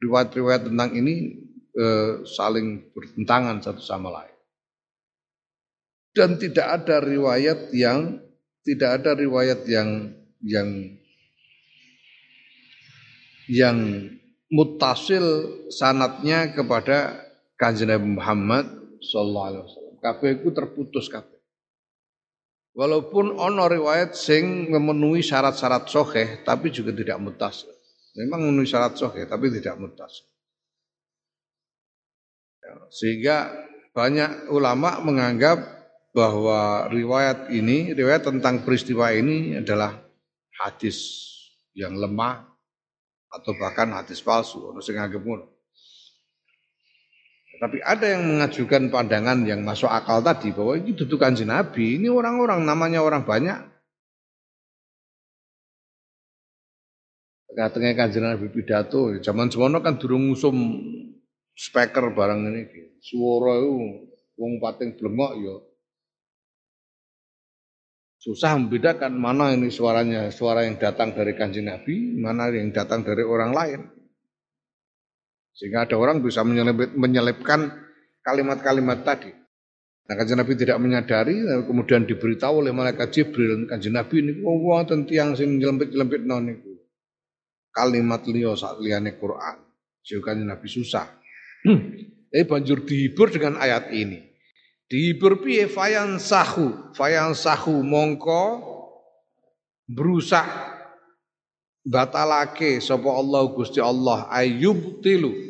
Riwayat-riwayat 0.03 0.67
tentang 0.67 0.91
ini 0.99 1.39
eh, 1.79 2.27
saling 2.27 2.91
bertentangan 2.91 3.63
satu 3.63 3.79
sama 3.79 4.11
lain. 4.11 4.37
Dan 6.11 6.43
tidak 6.43 6.83
ada 6.83 6.99
riwayat 6.99 7.71
yang 7.71 8.19
tidak 8.67 8.91
ada 9.01 9.15
riwayat 9.15 9.63
yang 9.71 10.11
yang 10.43 10.69
yang 13.47 13.79
mutasil 14.51 15.23
sanatnya 15.71 16.51
kepada 16.51 17.15
kanjeng 17.55 17.95
Muhammad 18.19 18.67
sallallahu 18.99 19.47
alaihi 19.47 19.63
wasallam. 19.63 19.86
Kabeh 20.07 20.39
itu 20.39 20.55
terputus 20.55 21.11
kabeh. 21.11 21.35
Walaupun 22.79 23.35
ono 23.35 23.67
riwayat 23.67 24.15
sing 24.15 24.71
memenuhi 24.71 25.25
syarat-syarat 25.25 25.91
soheh, 25.91 26.47
tapi 26.47 26.71
juga 26.71 26.95
tidak 26.95 27.19
mutasil. 27.19 27.73
Memang 28.15 28.47
memenuhi 28.47 28.69
syarat 28.71 28.95
soheh, 28.95 29.27
tapi 29.27 29.51
tidak 29.51 29.75
mutasil. 29.81 30.29
Sehingga 32.93 33.51
banyak 33.97 34.53
ulama 34.53 35.01
menganggap 35.03 35.59
bahwa 36.13 36.87
riwayat 36.93 37.51
ini, 37.51 37.97
riwayat 37.97 38.29
tentang 38.29 38.63
peristiwa 38.63 39.11
ini 39.11 39.59
adalah 39.59 39.97
hadis 40.61 41.25
yang 41.73 41.97
lemah 41.97 42.45
atau 43.33 43.57
bahkan 43.57 43.89
hadis 43.97 44.21
palsu. 44.21 44.69
Ono 44.69 44.85
sing 44.85 45.01
nganggep 45.01 45.25
ngono. 45.25 45.56
Tapi 47.57 47.81
ada 47.81 48.05
yang 48.05 48.23
mengajukan 48.37 48.93
pandangan 48.93 49.49
yang 49.49 49.65
masuk 49.65 49.89
akal 49.89 50.21
tadi 50.21 50.53
bahwa 50.53 50.77
ini 50.77 50.93
dudukan 50.93 51.33
Nabi, 51.49 51.97
ini 51.97 52.13
orang-orang 52.13 52.61
namanya 52.69 53.01
orang 53.01 53.25
banyak. 53.25 53.57
Katanya 57.57 57.97
kanjeng 57.97 58.29
Nabi 58.29 58.53
pidato, 58.53 59.17
zaman 59.25 59.49
semono 59.49 59.81
kan 59.81 59.97
durung 59.97 60.29
ngusum 60.29 60.53
speaker 61.57 62.13
barang 62.13 62.53
ini. 62.53 62.69
Suara 63.01 63.57
itu 63.57 64.05
wong 64.37 64.61
pating 64.61 65.01
blengok 65.01 65.33
ya. 65.41 65.57
Susah 68.21 68.61
membedakan 68.61 69.17
mana 69.17 69.57
ini 69.57 69.73
suaranya, 69.73 70.29
suara 70.29 70.69
yang 70.69 70.77
datang 70.77 71.17
dari 71.17 71.33
kanjeng 71.33 71.73
Nabi, 71.73 72.21
mana 72.21 72.53
yang 72.53 72.69
datang 72.77 73.01
dari 73.01 73.25
orang 73.25 73.57
lain. 73.57 73.96
Sehingga 75.57 75.89
ada 75.89 75.97
orang 75.97 76.21
bisa 76.21 76.45
menyelipkan 76.45 77.73
kalimat-kalimat 78.21 79.01
tadi. 79.01 79.33
Nah 80.07 80.15
kanjeng 80.15 80.39
Nabi 80.39 80.53
tidak 80.55 80.79
menyadari, 80.79 81.41
kemudian 81.65 82.05
diberitahu 82.05 82.63
oleh 82.63 82.71
malaikat 82.77 83.09
Jibril, 83.11 83.65
kanjeng 83.67 83.97
Nabi 83.97 84.23
ini, 84.23 84.33
oh, 84.45 84.61
wonten 84.61 85.09
tiang 85.09 85.33
sing 85.33 85.57
nyelempit-nyelempit 85.57 86.23
non 86.29 86.47
itu. 86.53 86.77
Kalimat 87.73 88.23
liya 88.29 88.53
saat 88.55 88.79
liyane 88.79 89.17
Quran. 89.17 89.57
Sehingga 90.05 90.31
kanjeng 90.31 90.49
Nabi 90.53 90.69
susah. 90.69 91.09
Hmm. 91.65 91.81
Jadi 92.37 92.45
banjur 92.53 92.85
dihibur 92.85 93.33
dengan 93.33 93.57
ayat 93.57 93.89
ini. 93.97 94.21
Dihibur 94.87 95.41
piye 95.41 95.73
fayan 95.73 96.21
sahu, 96.21 96.93
fayan 96.93 97.33
sahu 97.33 97.81
mongko 97.81 98.61
berusak 99.89 100.45
batalake 101.87 102.83
sapa 102.83 103.07
Allah 103.07 103.47
Gusti 103.55 103.79
Allah 103.79 104.27
ayub 104.35 104.99
tilu 105.07 105.47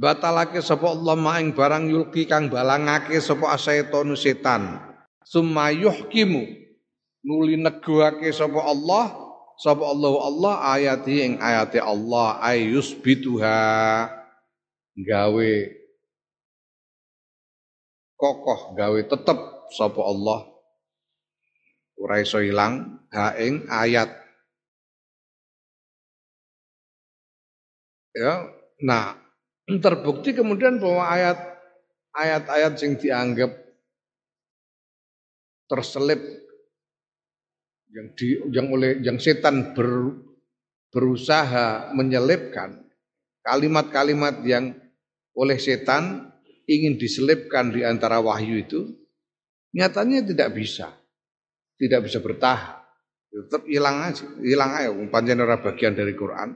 batalake 0.00 0.64
sapa 0.64 0.96
Allah 0.96 1.12
maing 1.12 1.52
barang 1.52 1.92
yulki 1.92 2.24
kang 2.24 2.48
balangake 2.48 3.20
sapa 3.20 3.52
asaitonu 3.52 4.16
setan. 4.16 4.80
Summa 5.20 5.68
yuhkimu. 5.68 6.56
Nuli 7.20 7.60
negoake 7.60 8.32
sapa 8.32 8.64
Allah 8.64 9.12
sapa 9.60 9.84
Allah 9.84 10.12
Allah 10.24 10.54
ayati 10.72 11.20
ing 11.20 11.32
ayate 11.36 11.76
Allah 11.76 12.40
ayus 12.40 12.96
bituha 12.96 14.08
gawe 14.96 15.52
kokoh 18.16 18.72
gawe 18.72 19.00
tetep 19.04 19.38
sapa 19.76 20.00
Allah. 20.00 20.48
Ora 22.00 22.24
iso 22.24 22.40
ilang 22.40 22.99
ha 23.14 23.34
ing 23.38 23.66
ayat. 23.66 24.10
Ya 28.14 28.50
nah 28.80 29.14
terbukti 29.66 30.34
kemudian 30.34 30.82
bahwa 30.82 31.06
ayat 31.06 31.38
ayat-ayat 32.16 32.74
yang 32.80 32.94
dianggap 32.98 33.52
terselip 35.70 36.18
yang 37.90 38.06
di 38.18 38.28
yang 38.50 38.66
oleh 38.70 38.98
yang 39.02 39.18
setan 39.22 39.74
ber, 39.74 40.14
berusaha 40.90 41.94
menyelipkan 41.94 42.82
kalimat-kalimat 43.46 44.42
yang 44.42 44.74
oleh 45.34 45.58
setan 45.58 46.30
ingin 46.66 46.98
diselipkan 46.98 47.70
di 47.74 47.82
antara 47.86 48.18
wahyu 48.22 48.62
itu 48.62 48.80
nyatanya 49.74 50.26
tidak 50.26 50.50
bisa. 50.54 50.90
Tidak 51.80 52.00
bisa 52.04 52.20
bertahan. 52.20 52.79
Tetap 53.30 53.62
hilang 53.70 54.10
aja, 54.10 54.26
hilang 54.42 54.70
aja. 54.74 54.90
Panjang 55.06 55.38
ora 55.38 55.62
bagian 55.62 55.94
dari 55.94 56.18
Quran. 56.18 56.50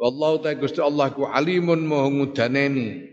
Wallahu 0.00 0.40
ta'ala 0.40 0.56
Gusti 0.56 0.80
Allah 0.80 1.12
ku 1.12 1.28
alimun 1.28 1.84
maha 1.84 2.08
ngudaneni 2.08 3.04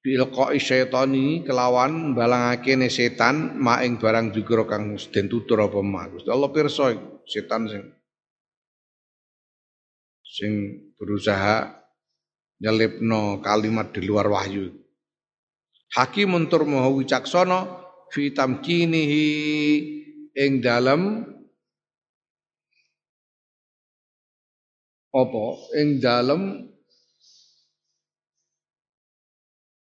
bil 0.00 0.24
qa'i 0.32 0.56
syaitani 0.56 1.44
kelawan 1.44 2.16
balangake 2.16 2.72
ne 2.72 2.88
setan 2.88 3.60
maing 3.60 4.00
barang 4.00 4.32
dikira 4.32 4.64
kang 4.64 4.96
den 4.96 5.26
tutur 5.28 5.60
apa 5.60 5.76
ma. 5.84 6.08
Gusti 6.08 6.32
Allah 6.32 6.48
pirsa 6.48 6.96
setan 7.28 7.68
sing 7.68 7.84
sing 10.24 10.52
berusaha 10.96 11.84
nyelipno 12.64 13.44
kalimat 13.44 13.92
di 13.92 14.00
luar 14.00 14.32
wahyu. 14.32 14.72
Hakimun 16.00 16.48
tur 16.48 16.64
maha 16.64 16.88
wicaksana 16.96 17.85
fi 18.12 18.30
tamkinihi 18.34 19.26
ing 20.36 20.52
dalem 20.60 21.24
apa? 25.16 25.46
Ing 25.80 25.88
dalem 26.02 26.42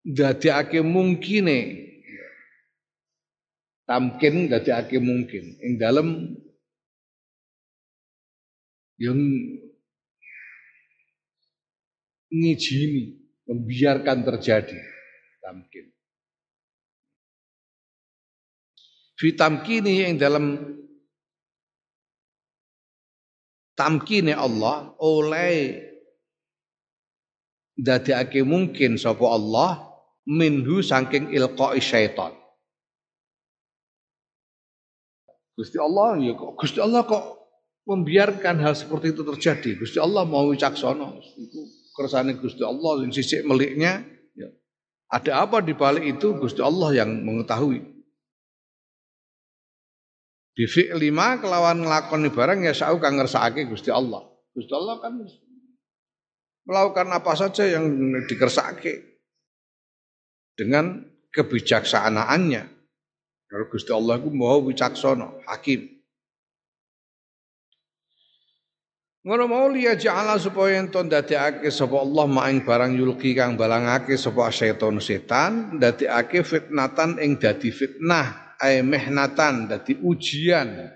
dadekake 0.05 0.85
mungkine. 0.85 1.81
Tamkin 3.85 4.49
dadekake 4.49 4.97
mungkin. 5.01 5.57
Ing 5.61 5.77
dalem 5.81 6.37
yang 8.97 9.19
ngijini 12.31 13.21
membiarkan 13.45 14.25
terjadi 14.25 14.79
tamkin. 15.43 15.94
Fitamkini 19.15 20.03
yang 20.03 20.19
dalam 20.19 20.59
tamkini 23.79 24.35
Allah 24.35 24.91
oleh 24.99 25.79
dadekake 27.79 28.43
mungkin 28.43 28.99
sapa 28.99 29.23
Allah 29.23 29.87
minhu 30.27 30.83
saking 30.83 31.31
ilqa'i 31.31 31.79
syaitan. 31.79 32.35
Gusti 35.55 35.79
Allah 35.79 36.19
ya 36.19 36.35
kok 36.35 36.59
Gusti 36.59 36.83
Allah 36.83 37.07
kok 37.07 37.23
membiarkan 37.87 38.59
hal 38.59 38.75
seperti 38.75 39.15
itu 39.15 39.23
terjadi. 39.23 39.79
Gusti 39.79 40.03
Allah 40.03 40.27
mau 40.27 40.51
wicaksana. 40.51 41.15
Itu 41.39 41.59
kersane 41.95 42.35
Gusti 42.35 42.67
Allah 42.67 43.07
yang 43.07 43.15
sisik 43.15 43.47
meliknya 43.47 44.03
ada 45.05 45.47
apa 45.47 45.63
di 45.63 45.71
balik 45.71 46.19
itu 46.19 46.35
Gusti 46.35 46.59
Allah 46.59 46.91
yang 46.91 47.23
mengetahui. 47.23 47.94
Di 50.55 50.63
lima 50.95 51.35
kelawan 51.35 51.83
ngelakoni 51.83 52.31
barang 52.31 52.63
ya 52.63 52.71
sa'u 52.71 52.95
kang 53.03 53.19
ngersakake 53.19 53.67
Gusti 53.67 53.91
Allah. 53.91 54.23
Gusti 54.55 54.71
Allah 54.71 55.03
kan 55.03 55.19
melakukan 56.63 57.11
apa 57.11 57.31
saja 57.35 57.67
yang 57.67 57.91
dikersake 58.23 59.19
dengan 60.55 61.03
kebijaksanaannya. 61.35 62.63
Kalau 63.51 63.65
Gusti 63.67 63.91
Allah 63.91 64.15
itu 64.15 64.31
mau 64.31 64.63
wicaksana, 64.63 65.43
hakim. 65.51 65.91
Ngono 69.25 69.43
mau 69.49 69.67
liya 69.67 69.97
ja'ala 69.97 70.37
supaya 70.37 70.77
ento 70.79 71.01
ndadekake 71.01 71.67
sapa 71.73 71.97
Allah 71.97 72.29
maing 72.29 72.61
barang 72.61 72.93
yulki 72.93 73.33
kang 73.33 73.57
balangake 73.57 74.15
sapa 74.15 74.53
setan 74.53 75.01
setan 75.01 75.81
ndadekake 75.81 76.45
fitnatan 76.45 77.17
ing 77.17 77.41
dadi 77.41 77.73
fitnah 77.73 78.44
ae 78.61 78.83
mehnatan 78.85 79.67
dadi 79.71 79.99
ujian. 79.99 80.91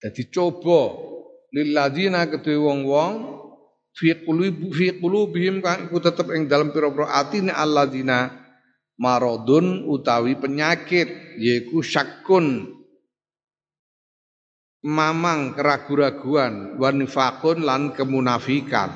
Dadi 0.00 0.22
coba. 0.28 1.12
Lilladzina 1.54 2.26
kedue 2.26 2.58
wong-wong 2.58 3.12
fi 3.94 4.10
qulubi 4.26 4.74
fi 4.74 4.98
qulubihim 4.98 5.62
kang 5.62 5.86
iku 5.86 6.02
tetep 6.02 6.26
ing 6.34 6.50
dalem 6.50 6.74
pira-pira 6.74 7.14
atine 7.14 7.54
alladzina 7.54 8.26
maradun 8.98 9.86
utawi 9.86 10.34
penyakit 10.34 11.38
yaiku 11.38 11.78
syakun. 11.78 12.74
Mamang 14.82 15.54
keraguan-raguan 15.54 16.76
wanifakun 16.76 17.62
lan 17.62 17.94
kemunafikan. 17.94 18.90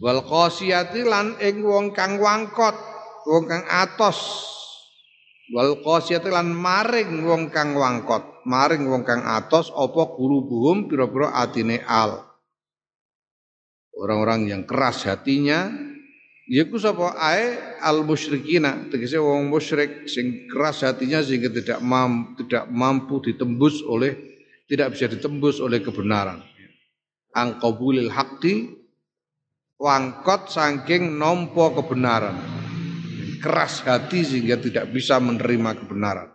Wal 0.00 0.24
qasiyati 0.24 1.04
lan 1.04 1.36
ing 1.36 1.60
wong 1.60 1.92
kang 1.92 2.16
wangkot 2.16 2.95
wong 3.26 3.44
kang 3.50 3.66
atos. 3.66 4.18
Wal 5.50 5.82
qasiyati 5.82 6.30
lan 6.30 6.54
maring 6.54 7.26
wong 7.26 7.50
kang 7.50 7.74
wangkot. 7.74 8.46
Maring 8.46 8.86
wong 8.86 9.02
kang 9.02 9.26
atos 9.26 9.74
apa 9.74 10.14
buhum 10.14 10.86
pira-pira 10.86 11.34
atine 11.34 11.82
al? 11.82 12.22
Orang-orang 13.96 14.46
yang 14.46 14.62
keras 14.68 15.08
hatinya 15.08 15.72
Yaiku 16.46 16.78
sapa 16.78 17.18
ae? 17.18 17.58
Al 17.82 18.06
musyrikina. 18.06 18.86
Tegese 18.86 19.18
wong 19.18 19.50
musyrik 19.50 20.06
sing 20.06 20.46
keras 20.46 20.86
hatinya 20.86 21.18
sehingga 21.18 21.50
tidak 21.50 21.82
mampu, 21.82 22.46
tidak 22.46 22.70
mampu 22.70 23.18
ditembus 23.18 23.82
oleh 23.82 24.14
tidak 24.70 24.94
bisa 24.94 25.10
ditembus 25.10 25.58
oleh 25.58 25.82
kebenaran. 25.82 26.42
Angkobulil 27.34 28.14
haqqi 28.14 28.78
wangkot 29.74 30.46
saking 30.54 31.18
nompo 31.18 31.74
kebenaran. 31.74 32.55
Keras 33.46 33.86
hati 33.86 34.26
sehingga 34.26 34.58
tidak 34.58 34.90
bisa 34.90 35.22
menerima 35.22 35.78
kebenaran. 35.78 36.34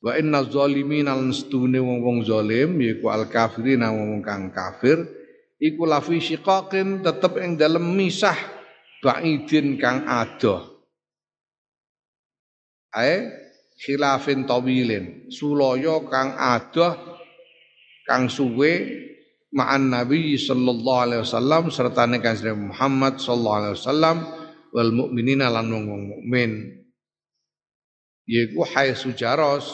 Wa 0.00 0.16
inna 0.16 0.40
zalimin 0.40 1.04
al 1.04 1.20
nstune 1.28 1.76
wong-wong 1.76 2.24
zalim 2.24 2.80
yaiku 2.80 3.12
al 3.12 3.28
kafirin 3.28 3.84
wong 3.84 4.24
kang 4.24 4.48
kafir 4.56 5.04
iku 5.60 5.84
lafi 5.84 6.16
syiqaqin 6.16 7.04
tetep 7.04 7.36
ing 7.44 7.60
dalem 7.60 7.92
misah 7.92 8.36
ba'idin 9.04 9.76
kang 9.76 10.08
adoh. 10.08 10.88
Ae 12.96 13.28
khilafin 13.76 14.48
tawilin, 14.48 15.28
sulaya 15.28 16.00
kang 16.08 16.40
adoh 16.40 17.20
kang 18.08 18.32
suwe 18.32 19.04
ma'an 19.52 19.92
Nabi 19.92 20.40
sallallahu 20.40 21.00
alaihi 21.04 21.20
wasallam 21.20 21.68
serta 21.68 22.08
kanjeng 22.16 22.72
Muhammad 22.72 23.20
sallallahu 23.20 23.58
alaihi 23.60 23.76
wasallam 23.76 24.16
wal 24.74 24.90
mukminina 24.90 25.46
lan 25.46 25.70
wong 25.70 25.86
mukmin. 26.18 26.82
Yaiku 28.26 28.66
hai 28.74 28.98
sujaros 28.98 29.70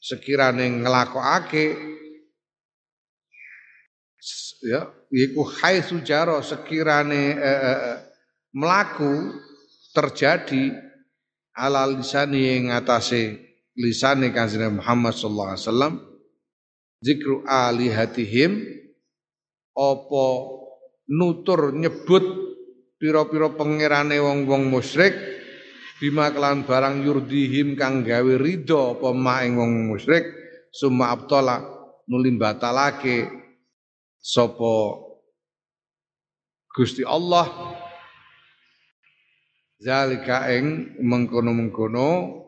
sekirane 0.00 0.80
nglakokake 0.80 1.94
ya 4.64 4.88
iku 5.12 5.44
hai 5.60 5.84
sujaro 5.84 6.40
sekirane 6.40 7.36
eh, 7.36 7.40
eh, 7.40 7.78
eh, 7.92 7.98
melaku 8.56 9.32
terjadi 9.92 10.72
ala 11.56 11.88
lisani 11.88 12.40
yang 12.40 12.76
atase 12.76 13.40
lisane 13.76 14.32
kanjeng 14.32 14.80
Muhammad 14.80 15.12
sallallahu 15.12 15.50
alaihi 15.52 15.64
wasallam 15.68 15.94
zikru 17.04 17.36
alihatihim 17.44 18.52
apa 19.76 20.24
nutur 21.08 21.74
nyebut 21.76 22.24
pira-pira 23.04 23.52
pangerane 23.52 24.16
wong-wong 24.16 24.72
musyrik 24.72 25.12
bima 26.00 26.32
kelan 26.32 26.64
barang 26.64 27.04
yurdihim 27.04 27.76
kang 27.76 28.00
gawe 28.00 28.32
ridho 28.40 28.96
apa 28.96 29.12
maing 29.12 29.60
wong 29.60 29.92
musyrik 29.92 30.24
summa 30.72 31.12
abtala 31.12 31.60
nuli 32.08 32.32
batalake 32.32 33.28
sapa 34.24 35.04
Gusti 36.72 37.04
Allah. 37.04 37.76
Zalika 39.84 40.48
ing 40.48 40.96
mengkono-mengkono 41.04 42.40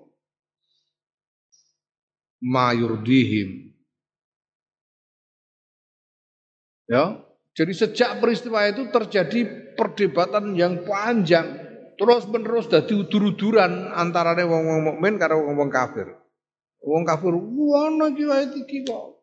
mayurdihim 2.41 3.77
ya 6.89 7.26
jadi 7.57 7.73
sejak 7.73 8.21
peristiwa 8.21 8.69
itu 8.69 8.93
terjadi 8.93 9.73
perdebatan 9.81 10.53
yang 10.53 10.85
panjang 10.85 11.57
terus 11.97 12.29
menerus 12.29 12.69
dadi 12.69 12.93
udur-uduran 12.93 13.97
antarane 13.97 14.45
wong-wong 14.45 14.81
mukmin 14.93 15.17
karo 15.17 15.41
wong-wong 15.41 15.73
kafir. 15.73 16.13
Wong 16.85 17.03
kafir, 17.09 17.33
ana 17.33 18.13
iki 18.13 18.25
wae 18.29 18.45
iki 18.53 18.85
kok. 18.85 19.17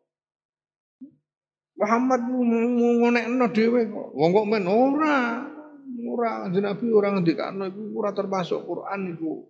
Muhammad 1.78 2.22
ngonekno 2.26 3.46
dhewe 3.54 3.82
kok. 3.94 4.10
Wong 4.18 4.32
mukmin 4.34 4.66
ora. 4.66 5.46
Ora 6.04 6.50
Nabi 6.50 6.90
ora 6.90 7.14
ngendikano 7.14 7.70
iku 7.70 7.82
ora 8.02 8.18
termasuk 8.18 8.66
Quran 8.66 9.14
iku. 9.14 9.46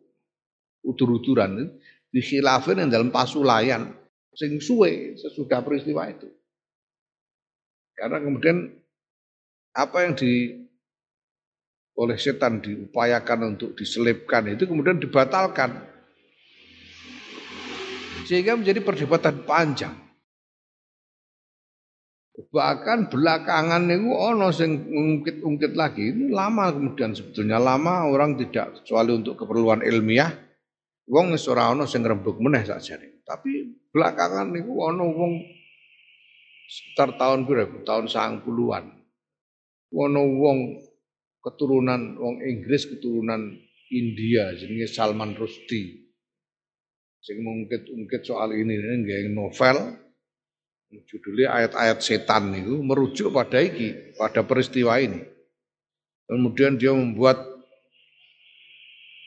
Udur-uduran 0.84 1.72
dikhilafin 2.12 2.84
yang 2.84 2.92
dalam 2.92 3.10
pasulayan 3.16 3.96
sing 4.36 4.60
suwe 4.60 5.16
sesudah 5.16 5.64
peristiwa 5.64 6.12
itu. 6.12 6.28
Karena 7.94 8.18
kemudian 8.20 8.58
apa 9.74 9.98
yang 10.06 10.14
di 10.14 10.62
oleh 11.94 12.18
setan 12.18 12.58
diupayakan 12.58 13.54
untuk 13.54 13.78
diselipkan 13.78 14.50
itu 14.50 14.66
kemudian 14.66 14.98
dibatalkan. 14.98 15.78
Sehingga 18.26 18.58
menjadi 18.58 18.82
perdebatan 18.82 19.46
panjang. 19.46 19.94
Bahkan 22.34 23.14
belakangan 23.14 23.86
itu 23.94 24.10
ono 24.10 24.50
sing 24.50 24.90
ungkit-ungkit 24.90 25.78
lagi 25.78 26.10
ini 26.10 26.34
lama 26.34 26.74
kemudian 26.74 27.14
sebetulnya 27.14 27.62
lama 27.62 28.10
orang 28.10 28.34
tidak 28.42 28.82
kecuali 28.82 29.14
untuk 29.14 29.38
keperluan 29.38 29.86
ilmiah. 29.86 30.34
Wong 31.06 31.36
wis 31.36 31.46
ora 31.46 31.70
ono 31.70 31.86
sing 31.86 32.02
rembug 32.02 32.42
meneh 32.42 32.66
sakjane 32.66 33.14
tapi 33.24 33.72
belakangan 33.92 34.52
niku 34.52 34.84
ono 34.84 35.06
wong 35.08 35.34
sekitar 36.68 37.16
tahun 37.20 37.48
berapa? 37.48 37.84
Tahun 37.88 38.06
90-an 38.10 39.04
ono 39.94 40.22
wong 40.26 40.60
keturunan 41.46 42.18
wong 42.18 42.42
Inggris 42.42 42.90
keturunan 42.90 43.54
India 43.94 44.50
jenenge 44.58 44.90
Salman 44.90 45.38
Rushdie. 45.38 46.10
Sing 47.24 47.40
mungkit-ungkit 47.40 48.26
soal 48.26 48.52
ini 48.58 48.74
nggak 48.76 49.32
novel. 49.32 50.02
Judulnya 50.94 51.50
ayat-ayat 51.50 52.06
setan 52.06 52.54
itu 52.54 52.78
merujuk 52.84 53.34
pada 53.34 53.58
iki 53.62 54.14
pada 54.18 54.46
peristiwa 54.46 54.98
ini. 55.02 55.26
Kemudian 56.30 56.78
dia 56.78 56.94
membuat 56.94 57.42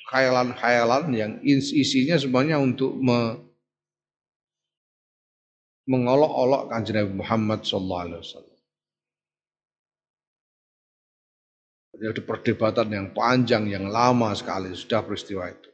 khayalan-khayalan 0.07 1.11
yang 1.11 1.33
isinya 1.43 2.15
semuanya 2.15 2.63
untuk 2.63 2.95
mengolok-olok 5.87 6.71
kanjeng 6.71 6.99
Nabi 6.99 7.15
Muhammad 7.15 7.61
sallallahu 7.63 8.05
alaihi 8.11 8.23
wasallam 8.23 8.57
Jadi 11.97 12.21
perdebatan 12.29 12.89
yang 12.93 13.07
panjang, 13.17 13.73
yang 13.73 13.89
lama 13.89 14.37
sekali 14.37 14.69
sudah 14.77 15.01
peristiwa 15.01 15.49
itu. 15.49 15.73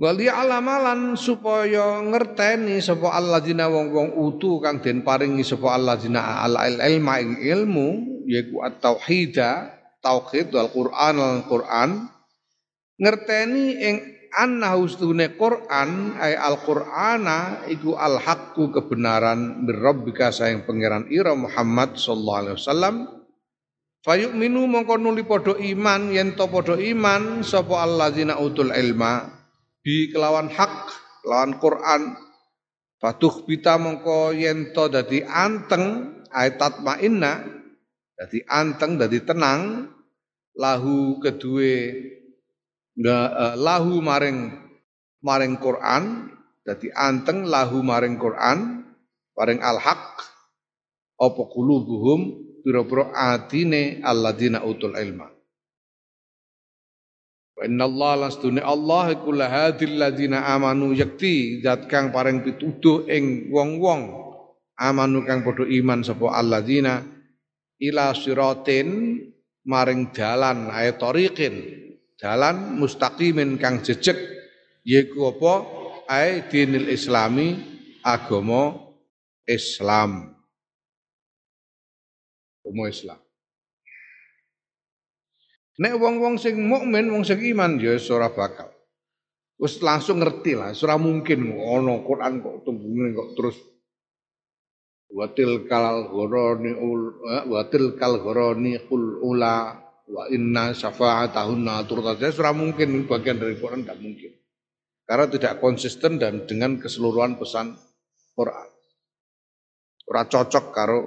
Wali 0.00 0.32
alamalan 0.32 1.12
supaya 1.12 2.00
ngerteni 2.00 2.80
sapa 2.80 3.12
alladzina 3.12 3.68
wong-wong 3.68 4.16
utu 4.16 4.56
kang 4.64 4.80
den 4.80 5.04
paringi 5.04 5.44
sapa 5.44 5.76
alladzina 5.76 6.40
al 6.40 6.56
ilma 6.56 7.20
ing 7.20 7.36
ilmu 7.36 7.88
yaiku 8.24 8.64
at-tauhida 8.64 9.76
tauhid 10.00 10.56
wal 10.56 10.72
Qur'an 10.72 11.20
al 11.20 11.44
Qur'an 11.44 12.08
ngerteni 12.96 13.64
ing 13.76 13.96
anna 14.34 14.78
hustune 14.78 15.34
Qur'an 15.34 16.14
ay 16.18 16.38
al-Qur'ana 16.38 17.66
iku 17.66 17.98
al-haqqu 17.98 18.70
kebenaran 18.70 19.66
mir 19.66 19.78
rabbika 19.78 20.30
sayang 20.30 20.66
pangeran 20.66 21.10
ira 21.10 21.34
Muhammad 21.34 21.98
sallallahu 21.98 22.40
alaihi 22.40 22.56
wasallam. 22.58 22.94
Fayuk 24.00 24.32
minu 24.32 24.64
mongko 24.64 24.96
nuli 24.96 25.28
podo 25.28 25.60
iman 25.60 26.08
yen 26.08 26.32
to 26.32 26.48
podo 26.48 26.80
iman 26.80 27.44
sapa 27.44 27.84
alladzina 27.84 28.40
utul 28.40 28.72
ilma? 28.72 29.28
Bi 29.84 30.08
kelawan 30.08 30.48
hak 30.48 30.74
kelawan 31.20 31.60
Quran. 31.60 32.02
Fatuh 33.00 33.44
bita 33.44 33.76
mongko 33.76 34.32
yen 34.32 34.72
to 34.72 34.88
dadi 34.88 35.20
anteng 35.24 36.16
ayat 36.32 36.80
mainna 36.80 37.44
dadi 38.16 38.40
anteng 38.48 38.96
dadi 38.96 39.20
tenang 39.24 39.88
lahu 40.56 41.20
kedue 41.20 41.76
uh, 42.98 43.54
lahu 43.54 44.02
maring 44.02 44.56
maring 45.22 45.60
Quran. 45.60 46.34
Dadi 46.60 46.92
anteng 46.92 47.48
lahu 47.48 47.80
maring 47.80 48.20
Quran 48.20 48.84
maring 49.32 49.64
al 49.64 49.80
haq 49.80 50.20
apa 51.16 51.42
kulubuhum 51.48 52.36
pira-pira 52.60 53.12
atine 53.16 54.04
alladzina 54.04 54.60
utul 54.64 54.92
ilma. 54.96 55.28
Wa 57.56 57.64
inna 57.64 57.84
Allah 57.88 58.28
lastune 58.28 58.60
Allah 58.60 59.16
iku 59.16 59.32
lahadil 59.32 59.96
ladzina 60.00 60.48
amanu 60.52 60.92
yakti 60.92 61.64
zat 61.64 61.88
kang 61.88 62.12
paring 62.12 62.44
pituduh 62.44 63.08
ing 63.08 63.48
wong-wong. 63.52 64.28
Amanu 64.80 65.24
kang 65.28 65.44
padha 65.44 65.68
iman 65.68 66.00
sapa 66.00 66.36
alladzina 66.36 67.04
ila 67.80 68.16
siratin 68.16 69.20
maring 69.64 70.12
dalan 70.12 70.72
ayat 70.72 70.96
tariqin 71.00 71.54
dalan 72.20 72.76
mustaqimin 72.76 73.56
kang 73.56 73.80
jejeg 73.80 74.16
yaiku 74.84 75.32
apa 75.32 75.52
ae 76.06 76.44
dinil 76.52 76.92
islami 76.92 77.56
agama 78.04 78.76
Islam 79.48 80.36
umum 82.70 82.86
Islam. 82.86 83.18
Nek 85.80 85.96
wong-wong 85.96 86.36
sing 86.36 86.60
mukmin, 86.60 87.08
wong 87.08 87.24
sing 87.24 87.40
iman 87.40 87.80
ya 87.80 87.96
ora 88.12 88.28
bakal. 88.28 88.68
Wis 89.56 89.80
langsung 89.80 90.20
ngerti 90.20 90.56
lah, 90.56 90.72
ora 90.72 90.96
mungkin 91.00 91.52
ono 91.56 92.04
Quran 92.04 92.40
kok 92.44 92.64
tembunge 92.64 93.16
kok 93.16 93.30
terus 93.36 93.56
watil 95.10 95.66
kal 95.66 96.08
ghoroni 96.08 96.72
ul 96.76 97.00
eh, 97.28 97.44
watil 97.48 97.96
kal 97.96 98.20
ghoroni 98.22 98.78
qul 98.88 99.20
ula 99.24 99.74
wa 100.10 100.26
inna 100.26 100.74
syafa'atahunna 100.74 101.86
turtajah 101.86 102.34
ora 102.42 102.50
mungkin 102.50 103.06
bagian 103.06 103.38
dari 103.38 103.54
Quran 103.56 103.86
tidak 103.86 104.00
mungkin. 104.02 104.32
karena 105.10 105.26
tidak 105.26 105.58
konsisten 105.58 106.22
dan 106.22 106.46
dengan 106.46 106.78
keseluruhan 106.78 107.34
pesan 107.34 107.74
Quran. 108.38 108.68
Ora 110.06 110.22
cocok 110.22 110.70
karo 110.70 111.00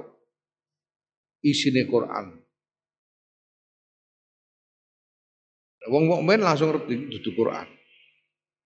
isine 1.40 1.88
Quran. 1.88 2.36
Wong 5.88 6.04
mukmin 6.08 6.44
langsung 6.44 6.76
ngerti 6.76 7.16
dudu 7.16 7.32
Quran. 7.32 7.68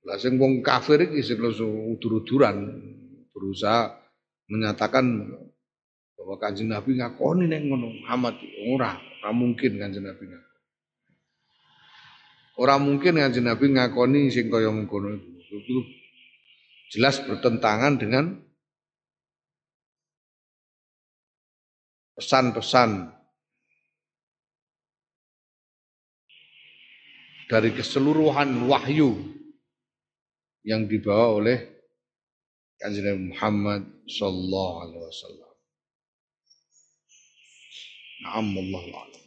Lah 0.09 0.17
sing 0.17 0.41
wong 0.41 0.65
kafir 0.65 1.05
iki 1.05 1.21
sing 1.21 1.37
udur-uduran 1.37 2.57
berusaha 3.29 3.93
menyatakan 4.49 5.05
bahwa 6.17 6.35
kanjeng 6.41 6.73
Nabi 6.73 6.97
ngakoni 6.97 7.45
nek 7.45 7.61
ngono 7.69 7.93
Muhammad 8.01 8.35
ora, 8.73 8.97
ora 8.97 9.31
mungkin 9.31 9.77
kanjeng 9.77 10.01
Nabi 10.01 10.23
ngakoni. 10.25 10.57
Ora 12.57 12.75
mungkin 12.81 13.13
kanjeng 13.21 13.45
Nabi 13.45 13.65
ngakoni 13.69 14.33
sing 14.33 14.49
kaya 14.49 14.73
mengkono 14.73 15.13
itu. 15.13 15.77
Jelas 16.89 17.21
bertentangan 17.21 18.01
dengan 18.01 18.25
pesan-pesan 22.17 23.13
dari 27.47 27.69
keseluruhan 27.71 28.65
wahyu 28.65 29.15
yang 30.67 30.89
dibawa 30.89 31.39
oleh 31.39 31.59
Kanjeng 32.77 33.33
Muhammad 33.33 33.85
sallallahu 34.05 34.75
alaihi 34.85 35.01
wasallam. 35.01 35.46
Na'am 38.21 38.55
wallahu 38.57 38.89
a'lam. 39.01 39.26